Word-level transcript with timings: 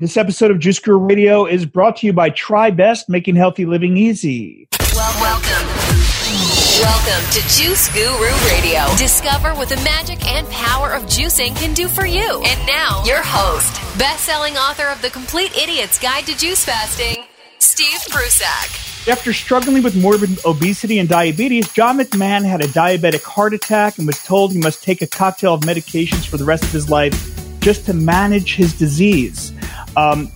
This 0.00 0.16
episode 0.16 0.50
of 0.50 0.58
Juice 0.58 0.78
Guru 0.78 0.96
Radio 0.96 1.44
is 1.44 1.66
brought 1.66 1.96
to 1.96 2.06
you 2.06 2.14
by 2.14 2.30
Tribest, 2.30 3.10
making 3.10 3.36
healthy 3.36 3.66
living 3.66 3.98
easy. 3.98 4.66
Well, 4.94 5.12
welcome. 5.20 5.68
Welcome 6.80 7.30
to 7.32 7.40
Juice 7.54 7.92
Guru 7.92 8.32
Radio. 8.48 8.86
Discover 8.96 9.50
what 9.56 9.68
the 9.68 9.76
magic 9.84 10.26
and 10.26 10.48
power 10.48 10.94
of 10.94 11.02
juicing 11.02 11.54
can 11.54 11.74
do 11.74 11.86
for 11.86 12.06
you. 12.06 12.42
And 12.46 12.66
now, 12.66 13.04
your 13.04 13.20
host, 13.22 13.74
best-selling 13.98 14.56
author 14.56 14.86
of 14.86 15.02
The 15.02 15.10
Complete 15.10 15.54
Idiot's 15.54 15.98
Guide 15.98 16.24
to 16.24 16.38
Juice 16.38 16.64
Fasting, 16.64 17.24
Steve 17.58 18.00
Prussack. 18.08 18.70
After 19.06 19.34
struggling 19.34 19.82
with 19.82 19.96
morbid 19.96 20.42
obesity 20.46 20.98
and 20.98 21.10
diabetes, 21.10 21.70
Jon 21.74 21.98
McMahon 21.98 22.46
had 22.46 22.64
a 22.64 22.68
diabetic 22.68 23.22
heart 23.22 23.52
attack 23.52 23.98
and 23.98 24.06
was 24.06 24.22
told 24.24 24.52
he 24.52 24.60
must 24.60 24.82
take 24.82 25.02
a 25.02 25.06
cocktail 25.06 25.52
of 25.52 25.60
medications 25.60 26.26
for 26.26 26.38
the 26.38 26.44
rest 26.46 26.64
of 26.64 26.70
his 26.70 26.88
life 26.88 27.39
just 27.60 27.86
to 27.86 27.94
manage 27.94 28.56
his 28.56 28.76
disease 28.78 29.52
um, 29.96 30.30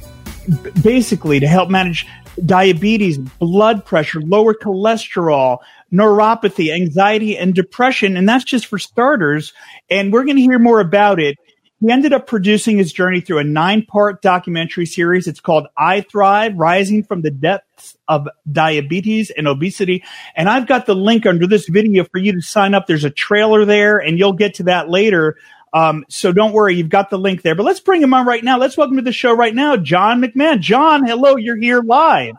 basically 0.83 1.41
to 1.41 1.47
help 1.47 1.71
manage 1.71 2.07
diabetes, 2.45 3.19
blood 3.19 3.85
pressure, 3.85 4.21
lower 4.21 4.55
cholesterol, 4.55 5.59
neuropathy, 5.93 6.73
anxiety, 6.73 7.39
and 7.39 7.55
depression. 7.55 8.17
And 8.17 8.29
that's 8.29 8.45
just 8.45 8.67
for 8.67 8.79
starters. 8.79 9.53
And 9.89 10.13
we're 10.13 10.25
going 10.25 10.37
to 10.37 10.43
hear 10.43 10.59
more 10.59 10.81
about 10.81 11.21
it. 11.21 11.39
He 11.81 11.91
ended 11.91 12.13
up 12.13 12.27
producing 12.27 12.79
his 12.79 12.93
journey 12.93 13.21
through 13.21 13.39
a 13.39 13.45
nine 13.45 13.85
part 13.85 14.23
documentary 14.23 14.87
series. 14.87 15.27
It's 15.27 15.41
called 15.41 15.67
I 15.77 16.01
Thrive 16.01 16.57
Rising 16.57 17.03
from 17.03 17.21
the 17.21 17.31
Depths 17.31 17.97
of 18.09 18.27
Diabetes 18.51 19.31
and 19.31 19.47
Obesity. 19.47 20.03
And 20.35 20.49
I've 20.49 20.67
got 20.67 20.87
the 20.87 20.95
link 20.95 21.27
under 21.27 21.47
this 21.47 21.69
video 21.69 22.05
for 22.05 22.19
you 22.19 22.33
to 22.33 22.41
sign 22.41 22.75
up. 22.75 22.87
There's 22.87 23.05
a 23.05 23.11
trailer 23.11 23.65
there, 23.65 23.99
and 23.99 24.19
you'll 24.19 24.33
get 24.33 24.55
to 24.55 24.63
that 24.65 24.89
later. 24.89 25.37
Um, 25.75 26.05
so 26.09 26.33
don't 26.33 26.53
worry, 26.53 26.77
you've 26.77 26.89
got 26.89 27.11
the 27.11 27.19
link 27.19 27.43
there. 27.43 27.57
But 27.57 27.65
let's 27.65 27.81
bring 27.81 28.01
him 28.01 28.15
on 28.15 28.27
right 28.27 28.45
now. 28.45 28.59
Let's 28.59 28.77
welcome 28.77 28.97
to 28.97 29.03
the 29.03 29.13
show 29.13 29.35
right 29.35 29.55
now, 29.55 29.77
Jon 29.77 30.23
McMahon. 30.23 30.61
John, 30.61 31.05
hello, 31.05 31.37
you're 31.37 31.57
here 31.57 31.83
live. 31.83 32.37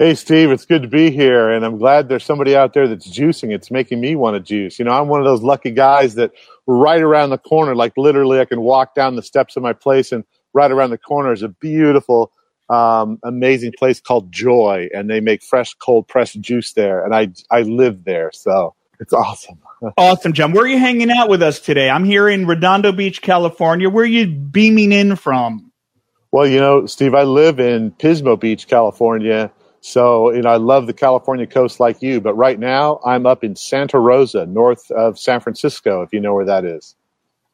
Hey, 0.00 0.16
Steve, 0.16 0.50
it's 0.50 0.66
good 0.66 0.82
to 0.82 0.88
be 0.88 1.12
here. 1.12 1.48
And 1.50 1.64
I'm 1.64 1.78
glad 1.78 2.08
there's 2.08 2.24
somebody 2.24 2.56
out 2.56 2.74
there 2.74 2.88
that's 2.88 3.08
juicing. 3.08 3.54
It's 3.54 3.70
making 3.70 4.00
me 4.00 4.16
want 4.16 4.34
to 4.34 4.40
juice. 4.40 4.80
You 4.80 4.84
know, 4.84 4.90
I'm 4.90 5.06
one 5.06 5.20
of 5.20 5.24
those 5.24 5.42
lucky 5.42 5.70
guys 5.70 6.16
that 6.16 6.32
right 6.66 7.00
around 7.00 7.30
the 7.30 7.38
corner, 7.38 7.76
like 7.76 7.92
literally, 7.96 8.40
I 8.40 8.44
can 8.44 8.62
walk 8.62 8.96
down 8.96 9.14
the 9.14 9.22
steps 9.22 9.56
of 9.56 9.62
my 9.62 9.72
place, 9.72 10.10
and 10.10 10.24
right 10.52 10.72
around 10.72 10.90
the 10.90 10.98
corner 10.98 11.32
is 11.32 11.42
a 11.42 11.48
beautiful, 11.48 12.32
um, 12.68 13.20
amazing 13.22 13.74
place 13.78 14.00
called 14.00 14.32
Joy. 14.32 14.88
And 14.92 15.08
they 15.08 15.20
make 15.20 15.44
fresh, 15.44 15.72
cold 15.74 16.08
pressed 16.08 16.40
juice 16.40 16.72
there. 16.72 17.04
And 17.04 17.14
I, 17.14 17.28
I 17.52 17.62
live 17.62 18.02
there. 18.02 18.32
So 18.34 18.74
it's 18.98 19.12
awesome. 19.12 19.60
Awesome, 19.96 20.32
John. 20.32 20.52
Where 20.52 20.64
are 20.64 20.68
you 20.68 20.78
hanging 20.78 21.10
out 21.10 21.28
with 21.28 21.42
us 21.42 21.60
today? 21.60 21.90
I'm 21.90 22.04
here 22.04 22.28
in 22.28 22.46
Redondo 22.46 22.92
Beach, 22.92 23.22
California. 23.22 23.88
Where 23.88 24.04
are 24.04 24.06
you 24.06 24.26
beaming 24.26 24.92
in 24.92 25.16
from? 25.16 25.72
Well, 26.30 26.46
you 26.46 26.60
know, 26.60 26.86
Steve, 26.86 27.14
I 27.14 27.22
live 27.22 27.60
in 27.60 27.92
Pismo 27.92 28.38
Beach, 28.38 28.66
California. 28.66 29.52
So, 29.80 30.32
you 30.32 30.42
know, 30.42 30.48
I 30.48 30.56
love 30.56 30.86
the 30.86 30.94
California 30.94 31.46
coast 31.46 31.78
like 31.78 32.02
you, 32.02 32.20
but 32.20 32.34
right 32.34 32.58
now 32.58 33.00
I'm 33.04 33.26
up 33.26 33.44
in 33.44 33.54
Santa 33.54 33.98
Rosa, 33.98 34.46
north 34.46 34.90
of 34.90 35.18
San 35.18 35.40
Francisco, 35.40 36.02
if 36.02 36.12
you 36.12 36.20
know 36.20 36.34
where 36.34 36.46
that 36.46 36.64
is. 36.64 36.96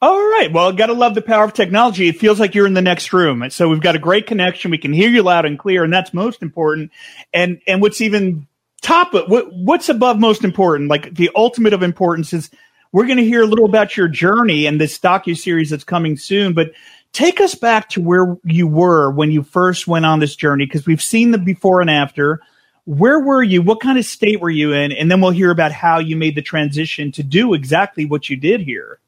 All 0.02 0.16
right. 0.16 0.50
Well, 0.50 0.72
got 0.72 0.86
to 0.86 0.94
love 0.94 1.14
the 1.14 1.20
power 1.20 1.44
of 1.44 1.52
technology. 1.52 2.08
It 2.08 2.18
feels 2.18 2.40
like 2.40 2.54
you're 2.54 2.66
in 2.66 2.72
the 2.72 2.80
next 2.80 3.12
room. 3.12 3.50
So 3.50 3.68
we've 3.68 3.82
got 3.82 3.96
a 3.96 3.98
great 3.98 4.26
connection. 4.26 4.70
We 4.70 4.78
can 4.78 4.94
hear 4.94 5.10
you 5.10 5.22
loud 5.22 5.44
and 5.44 5.58
clear, 5.58 5.84
and 5.84 5.92
that's 5.92 6.14
most 6.14 6.40
important. 6.40 6.90
And 7.34 7.60
and 7.66 7.82
what's 7.82 8.00
even 8.00 8.46
top 8.80 9.14
of 9.14 9.28
what, 9.28 9.52
what's 9.52 9.88
above 9.88 10.18
most 10.18 10.44
important? 10.44 10.88
Like 10.88 11.14
the 11.14 11.30
ultimate 11.34 11.72
of 11.72 11.82
importance 11.82 12.32
is 12.32 12.50
we're 12.92 13.06
going 13.06 13.18
to 13.18 13.24
hear 13.24 13.42
a 13.42 13.46
little 13.46 13.66
about 13.66 13.96
your 13.96 14.08
journey 14.08 14.66
and 14.66 14.80
this 14.80 14.98
docu 14.98 15.36
series 15.36 15.70
that's 15.70 15.84
coming 15.84 16.16
soon 16.16 16.54
but 16.54 16.72
take 17.12 17.40
us 17.40 17.54
back 17.54 17.88
to 17.90 18.00
where 18.00 18.36
you 18.44 18.66
were 18.66 19.10
when 19.10 19.30
you 19.30 19.42
first 19.42 19.86
went 19.86 20.06
on 20.06 20.20
this 20.20 20.36
journey 20.36 20.66
because 20.66 20.86
we've 20.86 21.02
seen 21.02 21.30
the 21.30 21.38
before 21.38 21.80
and 21.80 21.90
after. 21.90 22.40
Where 22.86 23.20
were 23.20 23.42
you? 23.42 23.62
What 23.62 23.80
kind 23.80 23.98
of 23.98 24.04
state 24.04 24.40
were 24.40 24.50
you 24.50 24.72
in? 24.72 24.90
And 24.92 25.10
then 25.10 25.20
we'll 25.20 25.30
hear 25.30 25.50
about 25.50 25.70
how 25.70 25.98
you 25.98 26.16
made 26.16 26.34
the 26.34 26.42
transition 26.42 27.12
to 27.12 27.22
do 27.22 27.54
exactly 27.54 28.04
what 28.04 28.28
you 28.28 28.36
did 28.36 28.62
here. 28.62 28.98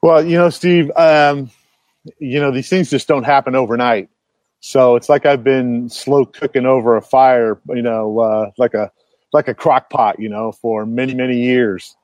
Well 0.00 0.24
you 0.24 0.38
know 0.38 0.50
steve 0.50 0.92
um, 0.94 1.50
you 2.18 2.40
know 2.40 2.52
these 2.52 2.68
things 2.68 2.90
just 2.90 3.08
don't 3.08 3.24
happen 3.24 3.56
overnight 3.56 4.10
so 4.60 4.96
it's 4.96 5.08
like 5.08 5.26
I've 5.26 5.44
been 5.44 5.88
slow 5.88 6.24
cooking 6.24 6.66
over 6.66 6.96
a 6.96 7.02
fire, 7.02 7.60
you 7.68 7.82
know, 7.82 8.18
uh, 8.18 8.50
like 8.58 8.74
a 8.74 8.90
like 9.32 9.48
a 9.48 9.54
crock 9.54 9.90
pot, 9.90 10.18
you 10.18 10.28
know, 10.28 10.52
for 10.52 10.86
many 10.86 11.14
many 11.14 11.38
years. 11.40 11.96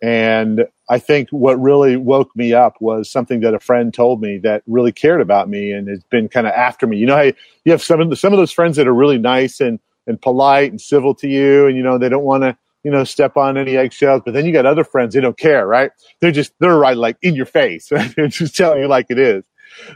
And 0.00 0.64
I 0.88 0.98
think 1.00 1.28
what 1.30 1.60
really 1.60 1.96
woke 1.96 2.34
me 2.36 2.52
up 2.52 2.76
was 2.80 3.10
something 3.10 3.40
that 3.40 3.52
a 3.52 3.58
friend 3.58 3.92
told 3.92 4.22
me 4.22 4.38
that 4.38 4.62
really 4.66 4.92
cared 4.92 5.20
about 5.20 5.48
me 5.48 5.72
and 5.72 5.88
has 5.88 6.04
been 6.04 6.28
kind 6.28 6.46
of 6.46 6.52
after 6.52 6.86
me. 6.86 6.98
You 6.98 7.06
know, 7.06 7.16
hey, 7.16 7.34
you 7.64 7.72
have 7.72 7.82
some 7.82 8.00
of 8.00 8.08
the, 8.08 8.16
some 8.16 8.32
of 8.32 8.38
those 8.38 8.52
friends 8.52 8.76
that 8.76 8.86
are 8.86 8.94
really 8.94 9.18
nice 9.18 9.60
and 9.60 9.78
and 10.06 10.20
polite 10.20 10.70
and 10.70 10.80
civil 10.80 11.14
to 11.16 11.28
you, 11.28 11.66
and 11.66 11.76
you 11.76 11.82
know 11.82 11.98
they 11.98 12.08
don't 12.08 12.24
want 12.24 12.44
to 12.44 12.56
you 12.84 12.90
know 12.90 13.04
step 13.04 13.36
on 13.36 13.58
any 13.58 13.76
eggshells. 13.76 14.22
But 14.24 14.32
then 14.32 14.46
you 14.46 14.52
got 14.52 14.64
other 14.64 14.84
friends 14.84 15.12
they 15.12 15.20
don't 15.20 15.36
care, 15.36 15.66
right? 15.66 15.90
They're 16.20 16.32
just 16.32 16.52
they're 16.58 16.78
right 16.78 16.96
like 16.96 17.18
in 17.20 17.34
your 17.34 17.46
face, 17.46 17.90
they're 18.16 18.28
just 18.28 18.56
telling 18.56 18.80
you 18.80 18.88
like 18.88 19.06
it 19.10 19.18
is 19.18 19.44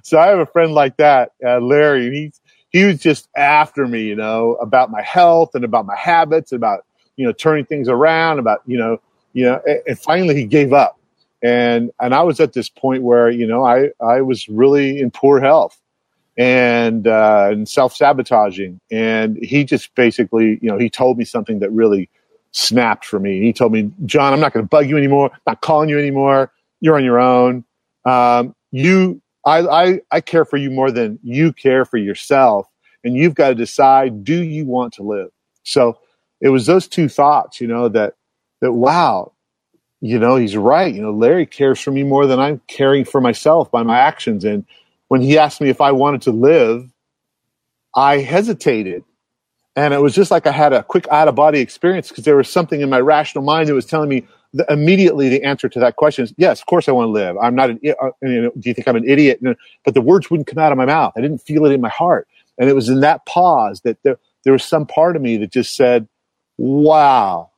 so 0.02 0.18
I 0.18 0.28
have 0.28 0.38
a 0.38 0.46
friend 0.46 0.72
like 0.72 0.96
that, 0.98 1.32
uh, 1.46 1.60
Larry, 1.60 2.06
and 2.06 2.14
he's 2.14 2.40
he 2.70 2.84
was 2.84 3.00
just 3.00 3.28
after 3.36 3.86
me, 3.86 4.02
you 4.02 4.16
know, 4.16 4.54
about 4.54 4.90
my 4.90 5.02
health 5.02 5.54
and 5.54 5.64
about 5.64 5.86
my 5.86 5.96
habits, 5.96 6.52
about 6.52 6.84
you 7.16 7.26
know 7.26 7.32
turning 7.32 7.64
things 7.64 7.88
around, 7.88 8.38
about 8.38 8.62
you 8.66 8.78
know, 8.78 8.98
you 9.32 9.44
know, 9.44 9.60
and, 9.66 9.80
and 9.86 9.98
finally 9.98 10.34
he 10.34 10.44
gave 10.44 10.72
up, 10.72 10.98
and 11.42 11.90
and 12.00 12.14
I 12.14 12.22
was 12.22 12.40
at 12.40 12.52
this 12.54 12.68
point 12.68 13.02
where 13.02 13.30
you 13.30 13.46
know 13.46 13.64
I 13.64 13.90
I 14.00 14.22
was 14.22 14.48
really 14.48 15.00
in 15.00 15.10
poor 15.10 15.40
health 15.40 15.78
and 16.36 17.06
uh, 17.06 17.48
and 17.52 17.68
self 17.68 17.94
sabotaging, 17.94 18.80
and 18.90 19.36
he 19.36 19.64
just 19.64 19.94
basically 19.94 20.58
you 20.62 20.68
know 20.70 20.78
he 20.78 20.90
told 20.90 21.18
me 21.18 21.24
something 21.24 21.58
that 21.60 21.70
really 21.70 22.08
snapped 22.52 23.04
for 23.04 23.18
me. 23.18 23.40
He 23.40 23.52
told 23.52 23.72
me, 23.72 23.90
John, 24.04 24.32
I'm 24.32 24.40
not 24.40 24.52
going 24.52 24.64
to 24.64 24.68
bug 24.68 24.88
you 24.88 24.98
anymore. 24.98 25.30
I'm 25.32 25.40
not 25.46 25.60
calling 25.62 25.88
you 25.88 25.98
anymore. 25.98 26.52
You're 26.80 26.96
on 26.96 27.04
your 27.04 27.18
own. 27.18 27.64
Um, 28.04 28.54
you 28.70 29.21
I, 29.44 29.60
I, 29.60 30.00
I 30.10 30.20
care 30.20 30.44
for 30.44 30.56
you 30.56 30.70
more 30.70 30.90
than 30.90 31.18
you 31.22 31.52
care 31.52 31.84
for 31.84 31.96
yourself. 31.96 32.68
And 33.04 33.16
you've 33.16 33.34
got 33.34 33.48
to 33.48 33.54
decide, 33.54 34.24
do 34.24 34.42
you 34.42 34.64
want 34.64 34.94
to 34.94 35.02
live? 35.02 35.30
So 35.64 35.98
it 36.40 36.48
was 36.50 36.66
those 36.66 36.86
two 36.86 37.08
thoughts, 37.08 37.60
you 37.60 37.66
know, 37.66 37.88
that, 37.88 38.14
that, 38.60 38.72
wow, 38.72 39.32
you 40.00 40.18
know, 40.18 40.36
he's 40.36 40.56
right. 40.56 40.92
You 40.92 41.02
know, 41.02 41.12
Larry 41.12 41.46
cares 41.46 41.80
for 41.80 41.90
me 41.90 42.02
more 42.02 42.26
than 42.26 42.38
I'm 42.38 42.60
caring 42.68 43.04
for 43.04 43.20
myself 43.20 43.70
by 43.70 43.82
my 43.82 43.98
actions. 43.98 44.44
And 44.44 44.64
when 45.08 45.20
he 45.20 45.38
asked 45.38 45.60
me 45.60 45.68
if 45.68 45.80
I 45.80 45.92
wanted 45.92 46.22
to 46.22 46.32
live, 46.32 46.90
I 47.94 48.18
hesitated. 48.18 49.04
And 49.74 49.94
it 49.94 50.00
was 50.00 50.14
just 50.14 50.30
like 50.30 50.46
I 50.46 50.52
had 50.52 50.72
a 50.72 50.82
quick 50.82 51.08
out 51.08 51.28
of 51.28 51.34
body 51.34 51.60
experience 51.60 52.08
because 52.08 52.24
there 52.24 52.36
was 52.36 52.48
something 52.48 52.80
in 52.80 52.90
my 52.90 53.00
rational 53.00 53.44
mind 53.44 53.68
that 53.68 53.74
was 53.74 53.86
telling 53.86 54.08
me, 54.08 54.26
the, 54.52 54.66
immediately 54.68 55.28
the 55.28 55.42
answer 55.42 55.68
to 55.68 55.80
that 55.80 55.96
question 55.96 56.24
is 56.24 56.34
yes, 56.36 56.60
of 56.60 56.66
course 56.66 56.88
I 56.88 56.92
want 56.92 57.08
to 57.08 57.12
live. 57.12 57.36
I'm 57.38 57.54
not 57.54 57.70
an, 57.70 57.80
uh, 57.84 58.10
you 58.22 58.42
know, 58.42 58.52
do 58.58 58.68
you 58.68 58.74
think 58.74 58.86
I'm 58.88 58.96
an 58.96 59.08
idiot? 59.08 59.40
But 59.84 59.94
the 59.94 60.00
words 60.00 60.30
wouldn't 60.30 60.46
come 60.46 60.58
out 60.58 60.72
of 60.72 60.78
my 60.78 60.84
mouth. 60.84 61.12
I 61.16 61.20
didn't 61.20 61.38
feel 61.38 61.64
it 61.66 61.72
in 61.72 61.80
my 61.80 61.88
heart. 61.88 62.28
And 62.58 62.68
it 62.68 62.74
was 62.74 62.88
in 62.88 63.00
that 63.00 63.24
pause 63.26 63.80
that 63.82 64.02
there, 64.02 64.18
there 64.44 64.52
was 64.52 64.64
some 64.64 64.86
part 64.86 65.16
of 65.16 65.22
me 65.22 65.38
that 65.38 65.50
just 65.50 65.74
said, 65.74 66.06
wow, 66.58 67.50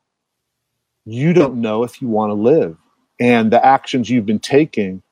you 1.05 1.33
don't 1.33 1.61
know 1.61 1.83
if 1.83 2.01
you 2.01 2.09
want 2.09 2.31
to 2.31 2.35
live. 2.35 2.77
And 3.21 3.51
the 3.51 3.65
actions 3.65 4.09
you've 4.09 4.27
been 4.27 4.41
taking 4.41 5.03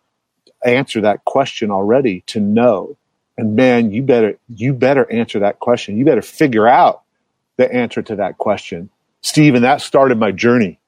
answer 0.65 1.01
that 1.01 1.25
question 1.25 1.71
already 1.71 2.23
to 2.27 2.41
know. 2.41 2.97
And 3.37 3.57
man, 3.57 3.91
you 3.91 4.03
better, 4.03 4.39
you 4.49 4.73
better 4.73 5.11
answer 5.11 5.41
that 5.41 5.59
question. 5.59 5.97
You 5.97 6.05
better 6.05 6.23
figure 6.23 6.69
out 6.69 7.03
the 7.57 7.73
answer 7.73 8.03
to 8.03 8.17
that 8.17 8.39
question. 8.39 8.91
Steve, 9.23 9.55
and 9.55 9.65
that 9.65 9.81
started 9.81 10.19
my 10.19 10.31
journey 10.33 10.79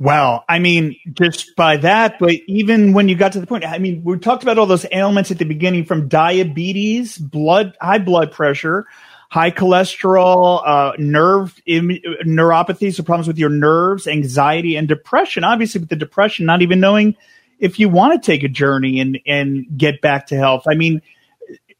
Well, 0.00 0.46
I 0.48 0.60
mean, 0.60 0.96
just 1.12 1.54
by 1.56 1.76
that, 1.76 2.18
but 2.18 2.32
even 2.48 2.94
when 2.94 3.10
you 3.10 3.14
got 3.14 3.32
to 3.32 3.40
the 3.40 3.46
point, 3.46 3.66
I 3.66 3.76
mean, 3.76 4.02
we 4.02 4.18
talked 4.18 4.42
about 4.42 4.56
all 4.56 4.64
those 4.64 4.86
ailments 4.90 5.30
at 5.30 5.36
the 5.36 5.44
beginning 5.44 5.84
from 5.84 6.08
diabetes, 6.08 7.18
blood, 7.18 7.76
high 7.82 7.98
blood 7.98 8.32
pressure, 8.32 8.86
high 9.28 9.50
cholesterol, 9.50 10.62
uh, 10.66 10.92
nerve, 10.96 11.54
Im- 11.66 12.00
neuropathy, 12.24 12.94
so 12.94 13.02
problems 13.02 13.28
with 13.28 13.36
your 13.36 13.50
nerves, 13.50 14.06
anxiety, 14.06 14.74
and 14.74 14.88
depression. 14.88 15.44
Obviously, 15.44 15.80
with 15.80 15.90
the 15.90 15.96
depression, 15.96 16.46
not 16.46 16.62
even 16.62 16.80
knowing 16.80 17.14
if 17.58 17.78
you 17.78 17.90
want 17.90 18.14
to 18.14 18.26
take 18.26 18.42
a 18.42 18.48
journey 18.48 19.00
and, 19.00 19.18
and 19.26 19.66
get 19.76 20.00
back 20.00 20.28
to 20.28 20.36
health. 20.36 20.64
I 20.66 20.76
mean, 20.76 21.02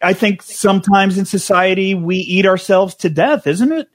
I 0.03 0.13
think 0.13 0.43
sometimes 0.43 1.17
in 1.17 1.25
society 1.25 1.95
we 1.95 2.17
eat 2.17 2.45
ourselves 2.45 2.97
to 2.97 3.09
death, 3.09 3.47
isn't 3.47 3.73
it? 3.73 3.89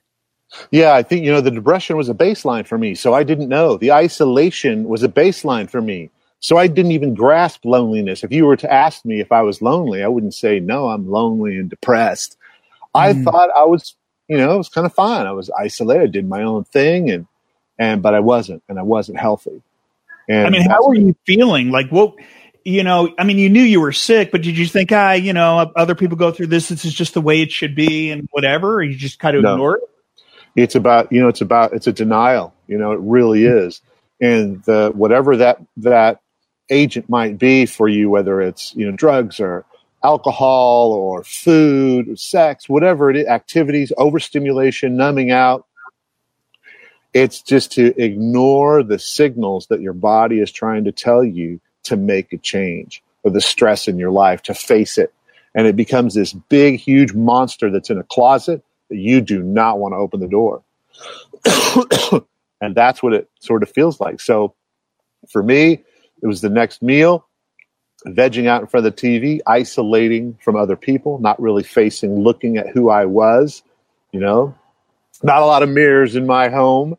Yeah, 0.72 0.94
I 0.94 1.04
think, 1.04 1.26
you 1.26 1.32
know, 1.32 1.42
the 1.42 1.52
depression 1.52 1.98
was 1.98 2.10
a 2.10 2.14
baseline 2.14 2.66
for 2.66 2.78
me. 2.78 2.96
So 2.96 3.14
I 3.14 3.24
didn't 3.24 3.50
know. 3.50 3.78
The 3.78 3.92
isolation 3.92 4.86
was 4.86 5.04
a 5.04 5.10
baseline 5.10 5.70
for 5.70 5.82
me. 5.82 6.10
So 6.40 6.58
I 6.58 6.68
didn't 6.68 6.92
even 6.92 7.14
grasp 7.16 7.66
loneliness. 7.66 8.24
If 8.24 8.32
you 8.32 8.46
were 8.46 8.58
to 8.58 8.72
ask 8.72 9.06
me 9.06 9.20
if 9.20 9.32
I 9.32 9.42
was 9.42 9.62
lonely, 9.62 10.04
I 10.04 10.08
wouldn't 10.08 10.34
say, 10.34 10.60
no, 10.60 10.90
I'm 10.90 11.10
lonely 11.10 11.58
and 11.58 11.70
depressed. 11.70 12.38
I 12.94 13.14
Mm. 13.14 13.24
thought 13.24 13.50
I 13.56 13.64
was, 13.64 13.96
you 14.28 14.38
know, 14.38 14.54
it 14.54 14.58
was 14.58 14.70
kind 14.70 14.86
of 14.86 14.94
fine. 14.94 15.26
I 15.26 15.32
was 15.32 15.50
isolated, 15.50 16.12
did 16.12 16.28
my 16.28 16.44
own 16.44 16.64
thing 16.66 17.10
and, 17.10 17.28
and, 17.80 18.02
but 18.02 18.14
I 18.14 18.20
wasn't, 18.20 18.64
and 18.70 18.80
I 18.80 18.84
wasn't 18.84 19.20
healthy. 19.20 19.62
And 20.30 20.48
I 20.48 20.50
mean, 20.50 20.70
how 20.70 20.88
were 20.88 20.96
you 20.96 21.16
feeling? 21.26 21.72
Like, 21.72 21.90
what? 21.90 22.16
you 22.66 22.84
know, 22.84 23.14
I 23.18 23.24
mean, 23.24 23.38
you 23.38 23.48
knew 23.48 23.62
you 23.62 23.80
were 23.80 23.94
sick, 23.94 24.32
but 24.32 24.42
did 24.42 24.58
you 24.58 24.66
think, 24.66 24.92
ah, 24.92 25.14
you 25.14 25.34
know, 25.34 25.72
other 25.76 25.94
people 25.94 26.18
go 26.18 26.32
through 26.32 26.48
this. 26.48 26.70
This 26.70 26.84
is 26.84 26.94
just 26.94 27.14
the 27.14 27.22
way 27.22 27.42
it 27.42 27.52
should 27.52 27.76
be, 27.76 28.10
and 28.10 28.28
whatever. 28.32 28.78
Or 28.78 28.84
you 28.84 28.96
just 28.96 29.20
kind 29.20 29.38
of 29.38 29.44
no. 29.44 29.54
ignore 29.54 29.78
it. 29.78 29.84
It's 30.56 30.76
about, 30.76 31.12
you 31.12 31.22
know, 31.22 31.28
it's 31.28 31.42
about, 31.42 31.74
it's 31.74 31.88
a 31.88 31.94
denial. 31.94 32.54
You 32.68 32.78
know, 32.78 32.92
it 32.92 33.00
really 33.02 33.42
mm-hmm. 33.42 33.68
is, 33.68 33.82
and 34.20 34.64
the 34.64 34.92
whatever 34.94 35.38
that 35.38 35.62
that 35.78 36.22
agent 36.70 37.10
might 37.10 37.38
be 37.38 37.66
for 37.66 37.88
you, 37.88 38.10
whether 38.10 38.42
it's 38.42 38.74
you 38.76 38.90
know 38.90 38.96
drugs 38.96 39.40
or 39.40 39.66
alcohol 40.04 40.94
or 40.94 41.24
food 41.24 42.10
or 42.10 42.16
sex, 42.16 42.70
whatever 42.70 43.10
it 43.10 43.18
is, 43.18 43.28
activities, 43.28 43.92
overstimulation, 43.98 44.96
numbing 44.96 45.32
out. 45.32 45.66
It's 47.14 47.42
just 47.42 47.72
to 47.74 48.00
ignore 48.02 48.84
the 48.84 49.00
signals 49.00 49.68
that 49.68 49.82
your 49.82 49.94
body 49.94 50.40
is 50.40 50.52
trying 50.52 50.84
to 50.84 50.92
tell 50.92 51.24
you 51.24 51.60
to 51.84 51.96
make 51.96 52.34
a 52.34 52.38
change 52.38 53.02
or 53.24 53.32
the 53.32 53.42
stress 53.42 53.88
in 53.88 53.98
your 53.98 54.12
life, 54.12 54.44
to 54.44 54.54
face 54.54 54.98
it. 54.98 55.14
And 55.56 55.66
it 55.66 55.76
becomes 55.76 56.14
this 56.14 56.34
big, 56.34 56.80
huge 56.80 57.14
monster 57.14 57.72
that's 57.72 57.90
in 57.90 57.98
a 57.98 58.04
closet 58.04 58.64
you 58.90 59.22
do 59.22 59.42
not 59.42 59.80
want 59.80 59.94
to 59.94 59.98
open 59.98 60.20
the 60.20 60.28
door. 60.28 60.64
and 62.62 62.76
that's 62.76 63.04
what 63.04 63.14
it 63.14 63.30
sort 63.40 63.64
of 63.64 63.70
feels 63.70 64.00
like. 64.00 64.20
So 64.20 64.56
for 65.30 65.44
me, 65.44 65.84
it 66.22 66.28
was 66.28 66.42
the 66.42 66.50
next 66.50 66.82
meal 66.82 67.28
vegging 68.06 68.48
out 68.48 68.62
in 68.62 68.68
front 68.68 68.86
of 68.86 68.96
the 68.96 69.02
TV, 69.02 69.40
isolating 69.48 70.38
from 70.42 70.56
other 70.56 70.76
people, 70.76 71.20
not 71.20 71.42
really 71.42 71.64
facing, 71.64 72.20
looking 72.20 72.58
at 72.58 72.70
who 72.70 72.90
I 72.90 73.06
was, 73.06 73.64
you 74.12 74.20
know, 74.20 74.56
not 75.24 75.42
a 75.42 75.46
lot 75.46 75.64
of 75.64 75.70
mirrors 75.70 76.16
in 76.16 76.26
my 76.26 76.50
home, 76.50 76.98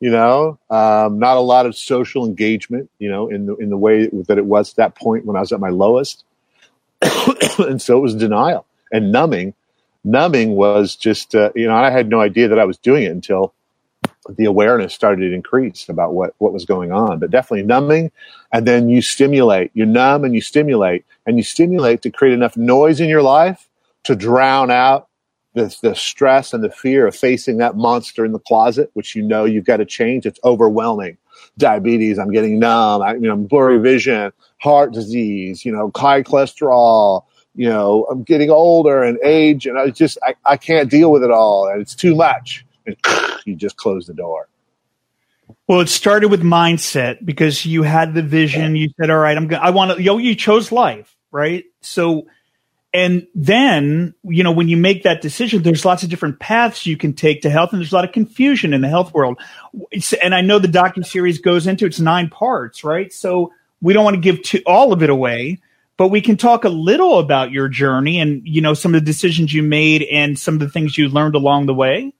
you 0.00 0.10
know, 0.10 0.58
um, 0.70 1.18
not 1.18 1.36
a 1.36 1.40
lot 1.40 1.66
of 1.66 1.76
social 1.76 2.24
engagement, 2.24 2.90
you 2.98 3.10
know, 3.10 3.28
in 3.28 3.46
the, 3.46 3.56
in 3.56 3.68
the 3.68 3.76
way 3.76 4.06
that 4.06 4.38
it 4.38 4.46
was 4.46 4.70
at 4.70 4.76
that 4.76 4.94
point 4.94 5.26
when 5.26 5.36
I 5.36 5.40
was 5.40 5.52
at 5.52 5.60
my 5.60 5.70
lowest. 5.70 6.24
and 7.58 7.80
so 7.80 7.98
it 7.98 8.00
was 8.00 8.14
denial 8.14 8.66
and 8.90 9.12
numbing. 9.12 9.54
Numbing 10.06 10.52
was 10.52 10.94
just, 10.94 11.34
uh, 11.34 11.50
you 11.56 11.66
know, 11.66 11.74
I 11.74 11.90
had 11.90 12.08
no 12.08 12.20
idea 12.20 12.46
that 12.48 12.60
I 12.60 12.64
was 12.64 12.78
doing 12.78 13.02
it 13.02 13.10
until 13.10 13.52
the 14.28 14.44
awareness 14.44 14.94
started 14.94 15.28
to 15.28 15.34
increase 15.34 15.88
about 15.88 16.14
what, 16.14 16.34
what 16.38 16.52
was 16.52 16.64
going 16.64 16.92
on. 16.92 17.18
But 17.18 17.30
definitely 17.30 17.64
numbing, 17.64 18.12
and 18.52 18.66
then 18.66 18.88
you 18.88 19.02
stimulate. 19.02 19.72
You 19.74 19.84
numb 19.84 20.24
and 20.24 20.32
you 20.32 20.40
stimulate, 20.40 21.04
and 21.26 21.36
you 21.36 21.42
stimulate 21.42 22.02
to 22.02 22.10
create 22.10 22.34
enough 22.34 22.56
noise 22.56 23.00
in 23.00 23.08
your 23.08 23.22
life 23.22 23.68
to 24.04 24.14
drown 24.14 24.70
out 24.70 25.08
the, 25.54 25.76
the 25.82 25.94
stress 25.94 26.52
and 26.52 26.62
the 26.62 26.70
fear 26.70 27.08
of 27.08 27.16
facing 27.16 27.56
that 27.56 27.76
monster 27.76 28.24
in 28.24 28.30
the 28.30 28.38
closet, 28.38 28.90
which 28.94 29.16
you 29.16 29.22
know 29.22 29.44
you've 29.44 29.64
got 29.64 29.78
to 29.78 29.84
change. 29.84 30.24
It's 30.24 30.38
overwhelming. 30.44 31.16
Diabetes, 31.58 32.18
I'm 32.18 32.30
getting 32.30 32.58
numb, 32.58 33.02
I, 33.02 33.14
you 33.14 33.22
know, 33.22 33.36
blurry 33.36 33.78
vision, 33.78 34.32
heart 34.58 34.92
disease, 34.92 35.64
you 35.64 35.72
know, 35.72 35.90
high 35.96 36.22
cholesterol, 36.22 37.24
you 37.56 37.68
know, 37.68 38.06
I'm 38.10 38.22
getting 38.22 38.50
older 38.50 39.02
and 39.02 39.18
age, 39.24 39.66
and 39.66 39.78
I 39.78 39.90
just, 39.90 40.18
I, 40.22 40.34
I 40.44 40.56
can't 40.56 40.90
deal 40.90 41.10
with 41.10 41.24
it 41.24 41.30
all, 41.30 41.68
and 41.68 41.80
it's 41.80 41.94
too 41.94 42.14
much 42.14 42.66
and 42.86 42.96
you 43.44 43.54
just 43.54 43.76
close 43.76 44.06
the 44.06 44.14
door. 44.14 44.48
Well, 45.68 45.80
it 45.80 45.88
started 45.88 46.28
with 46.28 46.42
mindset 46.42 47.24
because 47.24 47.66
you 47.66 47.82
had 47.82 48.14
the 48.14 48.22
vision. 48.22 48.76
You 48.76 48.88
said, 48.98 49.10
"All 49.10 49.18
right, 49.18 49.36
I'm 49.36 49.48
gonna 49.48 49.62
I 49.62 49.70
want 49.70 49.92
to." 49.92 50.02
You 50.02 50.10
know, 50.10 50.18
you 50.18 50.34
chose 50.34 50.70
life, 50.70 51.14
right? 51.30 51.64
So, 51.80 52.26
and 52.94 53.26
then 53.34 54.14
you 54.24 54.44
know 54.44 54.52
when 54.52 54.68
you 54.68 54.76
make 54.76 55.02
that 55.02 55.22
decision, 55.22 55.62
there's 55.62 55.84
lots 55.84 56.02
of 56.02 56.08
different 56.08 56.38
paths 56.38 56.86
you 56.86 56.96
can 56.96 57.12
take 57.12 57.42
to 57.42 57.50
health, 57.50 57.72
and 57.72 57.80
there's 57.80 57.92
a 57.92 57.94
lot 57.94 58.04
of 58.04 58.12
confusion 58.12 58.74
in 58.74 58.80
the 58.80 58.88
health 58.88 59.12
world. 59.12 59.40
It's, 59.90 60.12
and 60.12 60.34
I 60.34 60.40
know 60.40 60.58
the 60.58 60.68
docu 60.68 61.04
series 61.04 61.38
goes 61.38 61.66
into 61.66 61.86
it's 61.86 62.00
nine 62.00 62.28
parts, 62.28 62.84
right? 62.84 63.12
So 63.12 63.52
we 63.80 63.92
don't 63.92 64.04
want 64.04 64.14
to 64.14 64.20
give 64.20 64.42
to, 64.42 64.62
all 64.64 64.92
of 64.92 65.02
it 65.02 65.10
away, 65.10 65.60
but 65.96 66.08
we 66.08 66.20
can 66.20 66.36
talk 66.36 66.64
a 66.64 66.68
little 66.68 67.18
about 67.18 67.50
your 67.50 67.68
journey 67.68 68.20
and 68.20 68.42
you 68.44 68.60
know 68.60 68.74
some 68.74 68.94
of 68.94 69.00
the 69.00 69.04
decisions 69.04 69.52
you 69.52 69.62
made 69.62 70.02
and 70.02 70.38
some 70.38 70.54
of 70.54 70.60
the 70.60 70.68
things 70.68 70.96
you 70.96 71.08
learned 71.08 71.34
along 71.34 71.66
the 71.66 71.74
way. 71.74 72.12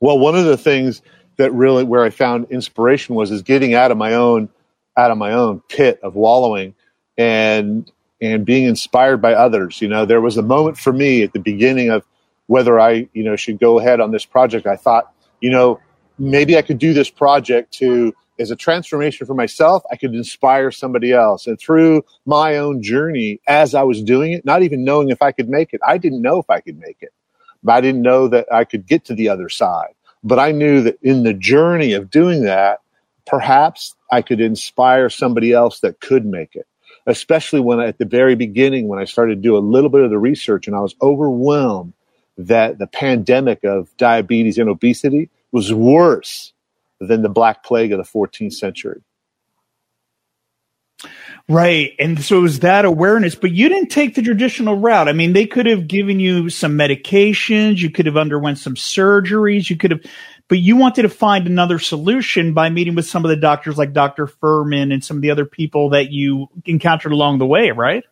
Well, 0.00 0.18
one 0.18 0.34
of 0.34 0.46
the 0.46 0.56
things 0.56 1.02
that 1.36 1.52
really 1.52 1.84
where 1.84 2.04
I 2.04 2.10
found 2.10 2.46
inspiration 2.50 3.14
was 3.14 3.30
is 3.30 3.42
getting 3.42 3.74
out 3.74 3.90
of 3.90 3.96
my 3.96 4.14
own 4.14 4.48
out 4.96 5.10
of 5.10 5.18
my 5.18 5.32
own 5.32 5.60
pit 5.68 6.00
of 6.02 6.14
wallowing 6.14 6.74
and 7.16 7.90
and 8.20 8.44
being 8.44 8.64
inspired 8.64 9.18
by 9.18 9.34
others. 9.34 9.80
You 9.80 9.88
know, 9.88 10.04
there 10.04 10.20
was 10.20 10.36
a 10.36 10.42
moment 10.42 10.78
for 10.78 10.92
me 10.92 11.22
at 11.22 11.32
the 11.32 11.38
beginning 11.38 11.90
of 11.90 12.04
whether 12.46 12.80
I, 12.80 13.08
you 13.12 13.22
know, 13.22 13.36
should 13.36 13.58
go 13.58 13.78
ahead 13.78 14.00
on 14.00 14.10
this 14.10 14.24
project. 14.24 14.66
I 14.66 14.76
thought, 14.76 15.12
you 15.40 15.50
know, 15.50 15.80
maybe 16.18 16.56
I 16.56 16.62
could 16.62 16.78
do 16.78 16.92
this 16.92 17.08
project 17.08 17.72
to 17.74 18.14
as 18.40 18.50
a 18.50 18.56
transformation 18.56 19.26
for 19.26 19.34
myself, 19.34 19.82
I 19.92 19.96
could 19.96 20.14
inspire 20.14 20.70
somebody 20.70 21.12
else. 21.12 21.46
And 21.46 21.60
through 21.60 22.04
my 22.24 22.56
own 22.56 22.82
journey 22.82 23.40
as 23.46 23.74
I 23.74 23.82
was 23.82 24.02
doing 24.02 24.32
it, 24.32 24.44
not 24.44 24.62
even 24.62 24.82
knowing 24.82 25.10
if 25.10 25.20
I 25.20 25.30
could 25.30 25.48
make 25.48 25.74
it, 25.74 25.80
I 25.86 25.98
didn't 25.98 26.22
know 26.22 26.38
if 26.38 26.48
I 26.48 26.60
could 26.60 26.78
make 26.78 26.96
it. 27.00 27.12
I 27.68 27.82
didn't 27.82 28.02
know 28.02 28.28
that 28.28 28.50
I 28.50 28.64
could 28.64 28.86
get 28.86 29.04
to 29.06 29.14
the 29.14 29.28
other 29.28 29.50
side. 29.50 29.94
But 30.24 30.38
I 30.38 30.52
knew 30.52 30.82
that 30.82 30.98
in 31.02 31.22
the 31.22 31.34
journey 31.34 31.92
of 31.92 32.10
doing 32.10 32.44
that, 32.44 32.80
perhaps 33.26 33.94
I 34.10 34.22
could 34.22 34.40
inspire 34.40 35.10
somebody 35.10 35.52
else 35.52 35.80
that 35.80 36.00
could 36.00 36.24
make 36.24 36.56
it. 36.56 36.66
Especially 37.06 37.60
when 37.60 37.80
at 37.80 37.98
the 37.98 38.04
very 38.04 38.34
beginning, 38.34 38.88
when 38.88 38.98
I 38.98 39.04
started 39.04 39.36
to 39.36 39.40
do 39.40 39.56
a 39.56 39.58
little 39.58 39.90
bit 39.90 40.02
of 40.02 40.10
the 40.10 40.18
research 40.18 40.66
and 40.66 40.74
I 40.74 40.80
was 40.80 40.94
overwhelmed 41.02 41.92
that 42.38 42.78
the 42.78 42.86
pandemic 42.86 43.64
of 43.64 43.94
diabetes 43.98 44.56
and 44.58 44.68
obesity 44.68 45.28
was 45.52 45.72
worse 45.72 46.52
than 47.00 47.22
the 47.22 47.28
Black 47.28 47.64
Plague 47.64 47.92
of 47.92 47.98
the 47.98 48.04
14th 48.04 48.52
century. 48.52 49.02
Right. 51.48 51.94
And 51.98 52.22
so 52.22 52.38
it 52.38 52.42
was 52.42 52.60
that 52.60 52.84
awareness, 52.84 53.34
but 53.34 53.50
you 53.50 53.68
didn't 53.68 53.88
take 53.88 54.14
the 54.14 54.22
traditional 54.22 54.76
route. 54.76 55.08
I 55.08 55.12
mean, 55.12 55.32
they 55.32 55.46
could 55.46 55.66
have 55.66 55.88
given 55.88 56.20
you 56.20 56.48
some 56.50 56.78
medications, 56.78 57.78
you 57.78 57.90
could 57.90 58.06
have 58.06 58.16
underwent 58.16 58.58
some 58.58 58.74
surgeries, 58.74 59.68
you 59.68 59.76
could 59.76 59.90
have, 59.90 60.00
but 60.46 60.58
you 60.58 60.76
wanted 60.76 61.02
to 61.02 61.08
find 61.08 61.46
another 61.46 61.78
solution 61.78 62.54
by 62.54 62.70
meeting 62.70 62.94
with 62.94 63.06
some 63.06 63.24
of 63.24 63.30
the 63.30 63.36
doctors 63.36 63.78
like 63.78 63.92
Dr. 63.92 64.26
Fuhrman 64.26 64.92
and 64.92 65.04
some 65.04 65.16
of 65.16 65.22
the 65.22 65.30
other 65.30 65.44
people 65.44 65.90
that 65.90 66.12
you 66.12 66.48
encountered 66.66 67.12
along 67.12 67.38
the 67.38 67.46
way, 67.46 67.70
right? 67.70 68.04